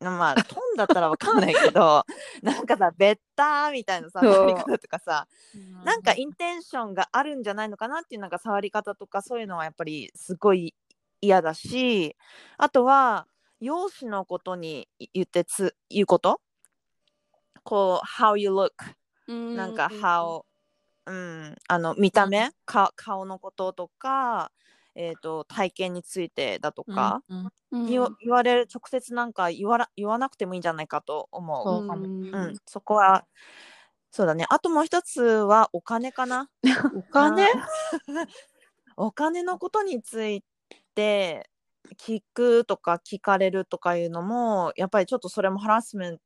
[0.01, 2.05] まあ、トンだったらわかんないけど、
[2.42, 5.29] なんかさ、ベッターみたいなさ、触り方とかさ、
[5.85, 10.75] なんかインテンションがあるんじゃないのかなっていうなんか触り方とか、そういうのはやっぱりすごい
[11.20, 12.16] 嫌だし、
[12.57, 13.29] あとは、
[13.61, 16.40] 容姿のことに言ってつ言うこと？
[17.62, 18.72] こう、how you look
[19.29, 20.42] なんか how、
[21.06, 24.52] うん、あの見た目、か顔のこととか、
[24.94, 31.64] えー、と体験についてだとか、うんうん言われる直接なんか言わら言わなくてもいいんじゃないかと思う。
[31.64, 32.34] そうん。
[32.34, 33.24] うん、そこは
[34.10, 34.44] そうだね。
[34.50, 36.50] あともう一つはお金かな？
[36.94, 37.46] お金？
[37.46, 37.48] あ
[38.96, 40.44] お金のことについ
[40.94, 41.48] て
[41.96, 46.18] 聞くとか聞かれるとかいうのもやっぱりちょっとそれもハラスメン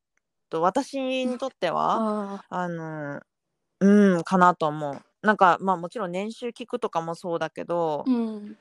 [0.51, 3.21] ト私にとっては、ああの
[3.81, 5.03] うんかなと思う。
[5.27, 8.57] なんかまあもちろん年収聞くとかもそうだけど、ーうん。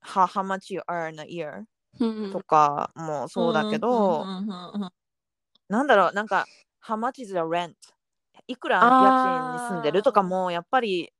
[0.00, 1.64] は how much you earn a year
[1.98, 4.90] うんとかもそうだけど、うんうんうんうん
[5.68, 6.46] なんだろうなんか
[6.82, 7.74] how much is your rent?
[8.46, 10.02] いくら家賃に住んでる？
[10.02, 11.12] とかもやっぱり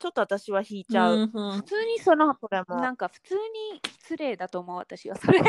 [0.00, 1.14] ちょっと私は引いちゃう。
[1.14, 1.56] うんうん。
[1.58, 2.80] 普通にそのそれも。
[2.80, 5.40] なんか普通に失礼だと思う私はそれ。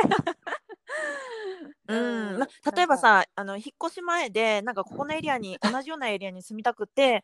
[2.97, 7.23] さあの引っ越し前でなんかここのエリアに同じようなエリアに住みたくて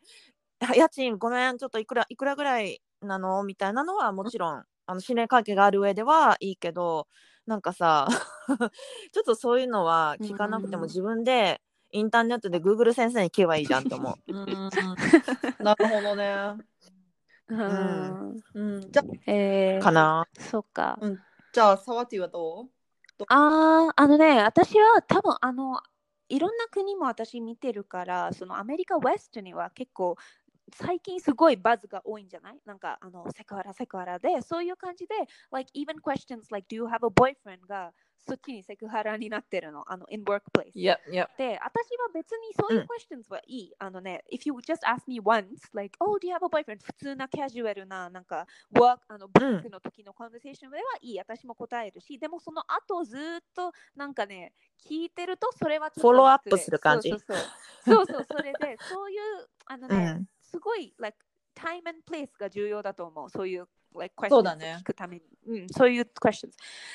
[0.74, 3.42] 家賃ごめんちょっといくらいくらぐらいなの？
[3.44, 7.06] みたいなのはもちろんあの信頼関係がある上ではいいけど
[7.46, 8.08] なんかさ
[9.12, 11.60] ちょっとそういうのは聞かなくてもうん自分で
[11.92, 14.32] インターネットで Google 先生に聞けばいいじゃんって思う。
[14.32, 14.46] うん
[15.58, 16.56] なるほどね。
[17.48, 20.24] うんうん、じゃえーかな。
[20.38, 20.98] そっか。
[21.52, 22.70] じゃあ、サワティはどう？
[23.28, 25.80] ああ、あのね、私は多分あの、
[26.28, 30.16] いろんな国も私見てるから、そのアメリカ・ウェストには結構
[30.74, 32.60] 最近すごいバズが多いんじゃない？
[32.66, 35.14] なんかあのセクハラセクハラで、そういう感じで、
[35.52, 37.66] like even questions like do you have a boyfriend?
[37.68, 37.92] が
[38.22, 40.72] そっちにセクハラになってるの、あの in workplace。
[40.74, 41.28] Yep, yep.
[41.36, 43.72] で、私は別にそういううん questions はいい。
[43.78, 46.78] あのね、if you just ask me once, like, oh, do you have a boyfriend?
[46.82, 51.18] 普通なカジュアルな、なんか、work、あの、ブックの時のコンバセーションではいい。
[51.18, 53.20] 私も答えるし、でもその後ずっ
[53.54, 54.52] と、なんかね、
[54.86, 57.36] 聞いてると、それはちょっとフォローアップする感じそうそう
[57.86, 58.06] そう。
[58.06, 60.26] そうそれで、 そういう、あのうね、ん。
[60.42, 61.16] すごい、like,
[61.54, 63.30] time and place が重要だと思う。
[63.30, 65.22] そういう、like, そう questions をだね聞くために。
[65.46, 66.50] うん、そういう questions。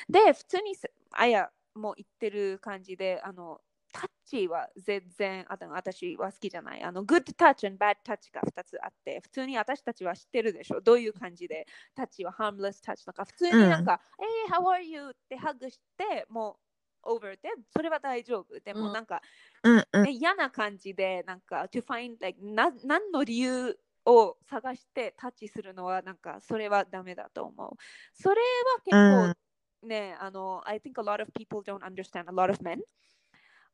[0.08, 3.60] で、普通にせ、あやも言ってる感じで、あの、
[3.92, 6.82] タッチは全然あと私は好きじゃない。
[6.82, 10.80] あの、グッドタッチ and bad タッチが2つあって、普通に私たちは知ってるでしょ。
[10.80, 15.10] どういう感じで、タッチは harmless タッチとか、普通になんか、えー、how are you?
[15.10, 16.58] ってハグして、も
[17.04, 18.60] う over で、それは大丈夫。
[18.60, 19.22] でうんもなんか、
[19.62, 20.04] うんうん。
[20.04, 27.70] ね嫌な感じで、なんか、to find, like, な何の理由を探してタッチするのは、なんか、それはダメだと思う。
[28.14, 29.34] それは結
[29.82, 32.80] 構、ね、あの、I think a lot of people don't understand, a lot of men.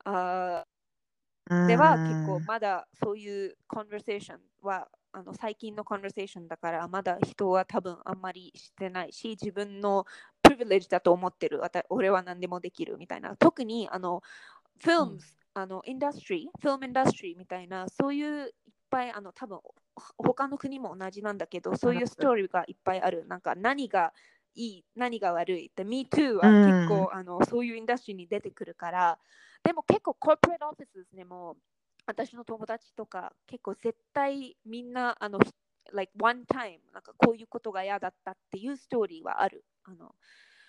[0.04, 0.72] あー
[1.66, 10.06] では結構まだそういうコンバセーションはあの最近のコンバセーションだからまだ人は多分あんまりしてないし自分の
[10.40, 11.60] プリビレージだと思ってる。
[11.90, 13.36] 俺は何でもできるみたいな。
[13.36, 14.22] 特にあの
[14.80, 15.18] フィルム、
[15.54, 18.52] あのインダストリーフィルムインダストリーみたいなそういういっ
[18.88, 19.60] ぱいあの多分
[20.16, 23.26] 他の国も同じなんだけどそういうストーリーがいっぱいある。
[23.26, 24.12] なんか何が
[24.55, 29.18] いい何が悪いって Me Too は結構、あのそういうインダストリーに出てくるから。
[29.62, 31.57] でも結構コーポレートオフィスでも
[32.05, 35.38] 私の友達とか結構絶対みんなあの
[35.93, 39.64] like one time なんかこういうことが嫌だったっていうストーリーはある。
[39.84, 40.14] あの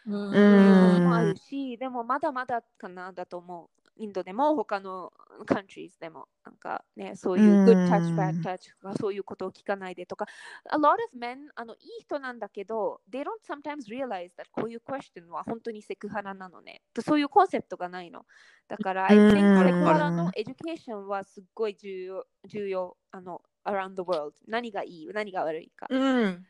[0.06, 5.12] うそういうのもあるしでもまだまだかなだと思うインドでも他の
[5.48, 10.26] countries でもなんかねそういううん good touch bad touch とかそういうことを聞かないでとか
[10.72, 18.26] a lot of men あのいい人なんだけど they don't sometimes realize that こういう question は本当にセクハラなのねそういうコンセプトがないの
[18.68, 24.34] だから、I うん think セクハラの education はすっごい重要、重要、あの、around the world。
[24.48, 25.90] 何がいい、何が悪いか。
[25.90, 26.46] うん。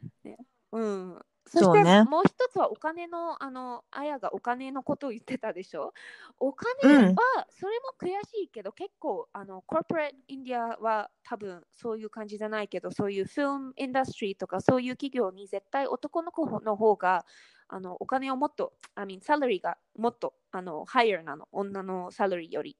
[0.72, 1.26] うん。
[1.54, 5.94] そして、もう一つはお金の、あの、あやがお金のことを言ってたでしょ？
[6.40, 17.26] お金うんは、それも悔しいけど、結構、あの、コーポレートインディアは多分そういう感じじゃないけど、そういうフィルムインダストリーとか、そういう企業に絶対男の子の方が、
[17.70, 22.78] あのお金をもっと、I mean、サラリーがもっと、あの、ハイヤーなの、女のサラリーより。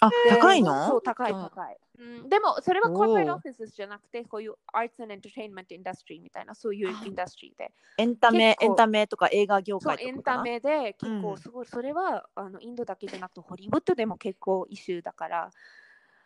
[0.00, 1.78] あ、で高いそのう、高い、うん高い。
[1.98, 3.06] うん、でも、それはコー。
[3.06, 7.72] ポレートオフィスじゃなくて、こういう Arts and Entertainment Industry みたいな、そういうインダストリーで。
[7.98, 11.20] エンタメ、エンタメとか映画業界とかエンタメで、うん。
[11.20, 15.50] 結構すごい、それはあのインドだけじゃなくて、 Hollywood でも結構 issue だから、うん。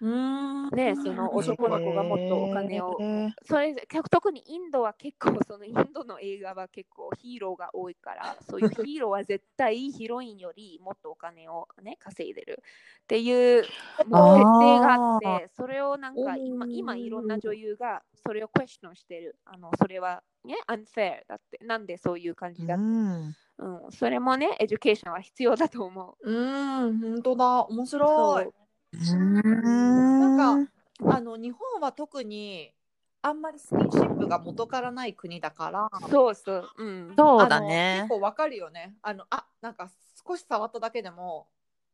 [0.00, 2.96] ね、その男の子がもっとお金を。
[3.44, 3.74] それ
[4.10, 12.62] 特にインドは結構そのインドの映画は結構ヒーローが多いから そういうヒーローは絶対ヒロインよりもっとお金をね稼いでる
[13.02, 13.64] っていう
[14.06, 19.36] もう設定があってそれをなんか今今いろんな女優がそれをクエスチョンしてる。
[19.44, 21.58] あのそれはね unfair だって。
[21.64, 23.36] なんでそういう感じだって、うん。
[23.58, 26.30] うん、それもね education は必要だと思う。
[26.30, 27.64] うん、本当だ。
[27.64, 28.67] 面白い。
[28.92, 32.72] なんかあの日本は特に
[33.20, 35.88] あんまりスキンシップが元からない国だから。
[36.10, 37.98] そうそう、うん、そうだね。
[38.02, 38.94] 結構わかるよね。
[39.02, 39.90] あのあなんか
[40.26, 41.48] 少し触っただけでも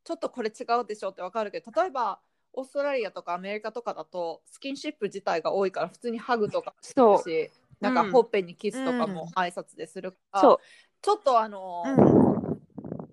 [0.05, 2.21] ちょっとこれ違うでしょってわかるけど例えば
[2.53, 7.23] オーストラリアとかアメリカとかだとスキンシップ自体が多いから普通にハグとかそう。
[7.29, 10.59] しなんかうんほっぺにキスとかも挨拶でするから、そう。
[11.03, 11.97] ちょっとあの、うん。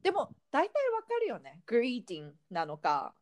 [0.04, 1.60] でも大体わかるよね。
[1.66, 3.14] グリーティングなのか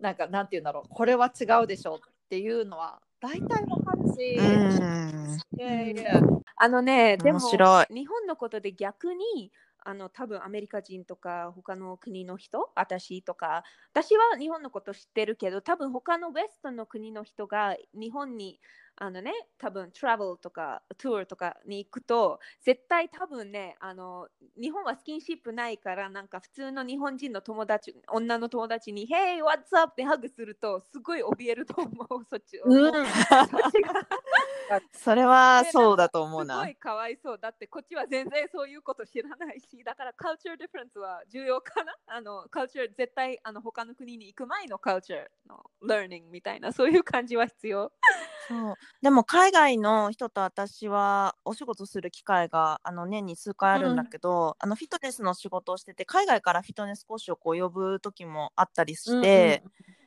[0.00, 0.88] なんかなんて言うんだろう。
[0.88, 5.38] これは違うでしょっていうのは大体わかるし、うん。
[5.58, 6.20] いやいや
[6.56, 7.86] あのね、でも面白い。
[7.94, 18.60] 日本のことで逆にあの多分アメリカ人とか他の国の人、私とか、私は日本のこと知ってるけど、多分他のウェストンの国の人が日本に
[19.00, 24.26] あのね、多分トラベルとかトゥーとかに行くと、絶対多分ね、あの
[24.60, 29.92] 日本はスキンシップないから、なんか普通の日本人の友達、女の友達に、Hey, what's up?
[29.92, 31.94] ってハグすると、すごい怯えると思う、
[32.28, 32.58] そっち。
[32.58, 32.72] うん、
[34.92, 36.56] それはそうだと思うな。
[36.56, 37.38] すごいかわいそう。
[37.38, 41.96] だってこっちは全然そういうこと知らないし、だからカルチャーディフェンスは重要かな？
[42.06, 47.92] あのカルチャー絶対あの他の国に行く前のカルチャーの learning みたいなそういう感じは必要。
[48.46, 48.74] そう。
[49.02, 59.22] でも海外の人と私はお仕事する機会があの年に数回あるんだけど、うん、あのフィットネスの仕事をしてて海外からフィットネス講師をこう呼ぶ時もあったりして、うんうん、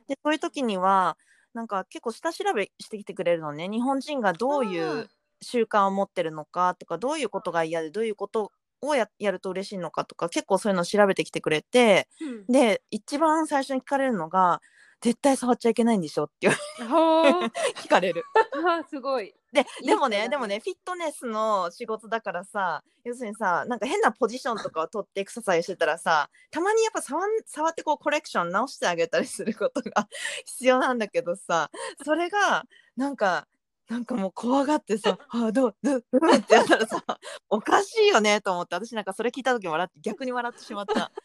[0.08, 1.18] でそういう時には
[1.54, 3.68] なんか結構下調べしてきてくれるのね。
[3.68, 5.10] 日本人がどういう
[5.42, 8.52] 習慣を持ってるのかとかどういうことが嫌でどういうこと
[8.82, 12.08] をやると嬉しいのかとか結構そういうのを調べてきてくれて、
[12.48, 14.62] うん、で一番最初に聞かれるのが
[15.02, 16.48] 絶対触っちゃいけないんでしょって
[16.80, 18.24] 聞かれる。
[18.66, 19.34] あすごい。
[19.52, 30.08] ででもねでもねフィットネスの仕事だからさ要するにさなんか変なポジションとかを取ってエクササイズしてたらさたまにやっぱ触触ってこうコレクション直してあげたりすることが
[30.46, 31.70] 必要なんだけどさ
[32.06, 33.48] それがなんか
[33.90, 37.04] なんかもう怖がってさ「ああどうどうどう?」ってやったらさ
[37.50, 41.12] おかしいよねと思って私なんかそれ聞いた時笑って逆に笑ってしまった。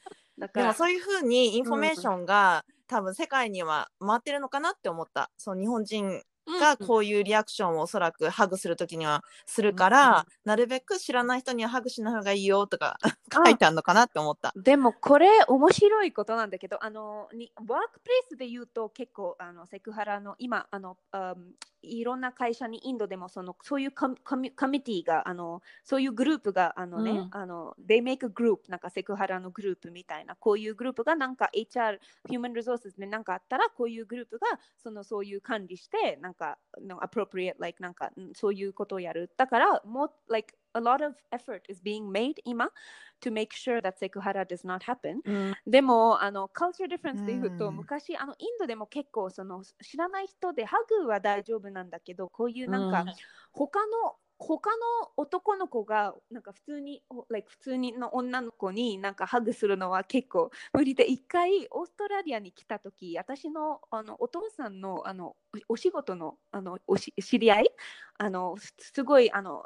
[0.52, 5.30] でもそういうふうにインフォメーションが、うん多分世界には回ってるのかなって思った。
[5.36, 6.22] そう日本人
[6.60, 12.98] がこういうリアクションをおそらくハグする時にはするから、うん、なるべく知らない人にはハグしない方がいいよとか
[13.32, 14.52] 書いてあるのかなって思った。
[14.54, 21.34] でもこれ面白いことなんだけどあのに workplace で言うと結構あのセクハラの今あの、um,
[21.86, 36.58] いろんな会社にインドでもそのそういうコミ committee があのそういうグループがあのね、うん、あの They make a group なんかセクハラのグループみたいなこういうグループがなんか HR Human Resources でなんかあったらこういうグループがそのそういう管理してなんか
[37.02, 39.30] appropriate like なんかそういうことをやる。
[39.36, 42.70] だからも like a lot of effort is being made 今
[43.20, 53.14] to make sure that セクハラ does not happen、うん、でもあの culture difference で言うと、うん、昔あのインドでも結構その知らない人でハグは大丈夫なんだけどこういうなんか、うん、
[53.52, 65.36] 他の他の男の子がなんか普通に、like、普通にの女の子になんかハグするのは結構無理で一回オーストラリアに来た時私のあのお父さんのあの
[65.68, 67.70] お仕事のあのおし知り合い
[68.18, 69.62] あのすごいあの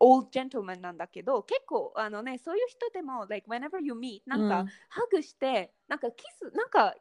[0.00, 6.94] オールジェントルマンなんだけど結構あのねそういう人でも like whenever you meet なんか、ハグしてなんかキスなんかほっ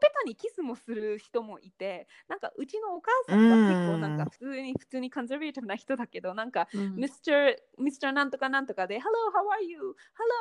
[0.00, 7.56] ぺたにキスもする人もいてなんかうちのお母さんが結構なんか普通に普通にコンザベーティブな人だけどなんか、うん、Mr.
[7.78, 8.12] Mr.
[8.12, 9.00] なんとかなんとかで Hello
[9.34, 9.78] how are you?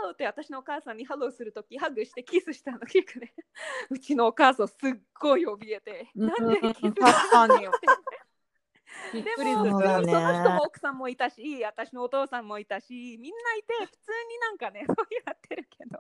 [0.06, 0.14] Hello!
[0.14, 1.32] って私のお母さんに Hello!
[1.32, 3.34] するときハグしてキスしたの結構ね。
[3.90, 4.78] うちのお母さんすっ
[5.20, 7.56] ごい怯えて、なんでキスしたの？
[7.56, 7.66] って
[9.14, 10.12] びっくりする、ね、その人
[10.52, 13.98] も奥さんもいたし、私のお父さんもいたし、みんないて、普通
[14.30, 16.00] になんかね、 そうやってるけど。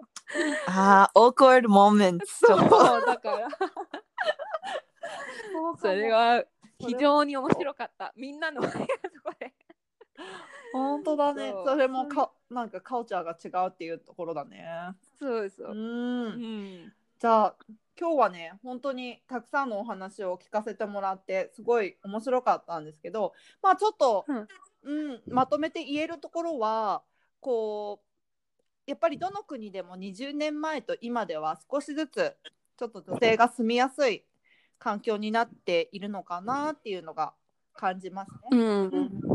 [0.67, 2.25] ああ、awkward moment。
[2.25, 2.59] そう、
[3.05, 3.47] だから。
[5.79, 6.43] それは
[6.79, 8.11] 非常に面白かった。
[8.15, 8.61] みんなの
[10.73, 11.53] 本当だね。
[11.65, 14.65] それもかなんかカルチャーが違うっていうところだね。
[15.19, 16.93] そうですうん。
[17.17, 17.55] じゃあ
[17.99, 24.47] 今日はね本当にたくさんのお話を聞かせてもらってすごい面白かったんですけどまあちょっと、うん、
[24.83, 27.03] うん、まとめて言えるところは
[27.39, 32.35] こうやっぱりどの国でも20年前と今では少しずつ
[32.77, 34.23] ちょっと女性が住みやすい
[34.77, 37.33] 環境になっているのかなっていうのが
[37.73, 38.57] 感じますね。
[38.57, 38.89] うん、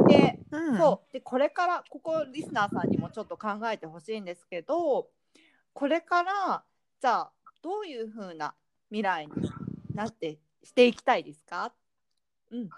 [0.07, 1.13] で、うん、そう。
[1.13, 5.09] でこれからここリスナーさんにもちょっと考えてほしいんですけど
[5.73, 6.63] これから
[7.01, 7.33] じゃあ
[7.63, 8.55] どういうふうな
[8.89, 9.33] 未来に
[9.95, 11.73] なってしていきたいですか、
[12.51, 12.71] うん、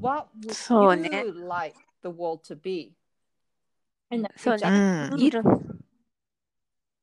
[0.00, 2.92] What would you like the world to be?
[4.36, 5.10] そうね。
[5.18, 5.42] いろ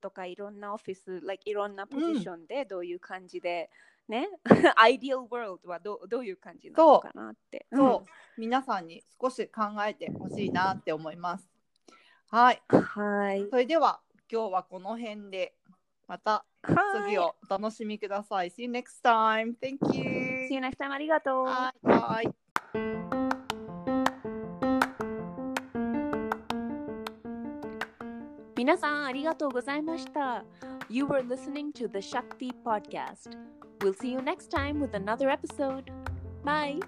[0.02, 3.70] とかいろんなオフィス、like、いろんなポジションでどういう感じで、
[4.08, 4.30] ね、
[4.76, 7.66] アイディアルワールドはどどういう感じなのかなって。
[7.72, 11.50] そう、そう皆さんに少し考えてほしいなって思います。
[12.30, 12.62] はい。
[12.70, 13.48] はい。
[13.50, 14.00] それでは
[14.32, 15.56] 今日はこの辺で
[16.08, 16.46] また
[17.06, 18.50] 次をお楽しみください。
[18.50, 19.56] See you next time.
[19.62, 20.48] Thank you.
[20.48, 20.92] See you next time.
[20.92, 21.46] ありがとう。
[21.46, 21.88] はい。
[21.88, 22.46] はい。
[28.56, 30.44] 皆さんありがとうございました。
[30.90, 33.38] You were listening to the Shakti podcast.
[33.80, 35.92] We'll see you next time with another episode.
[36.44, 36.80] Bye.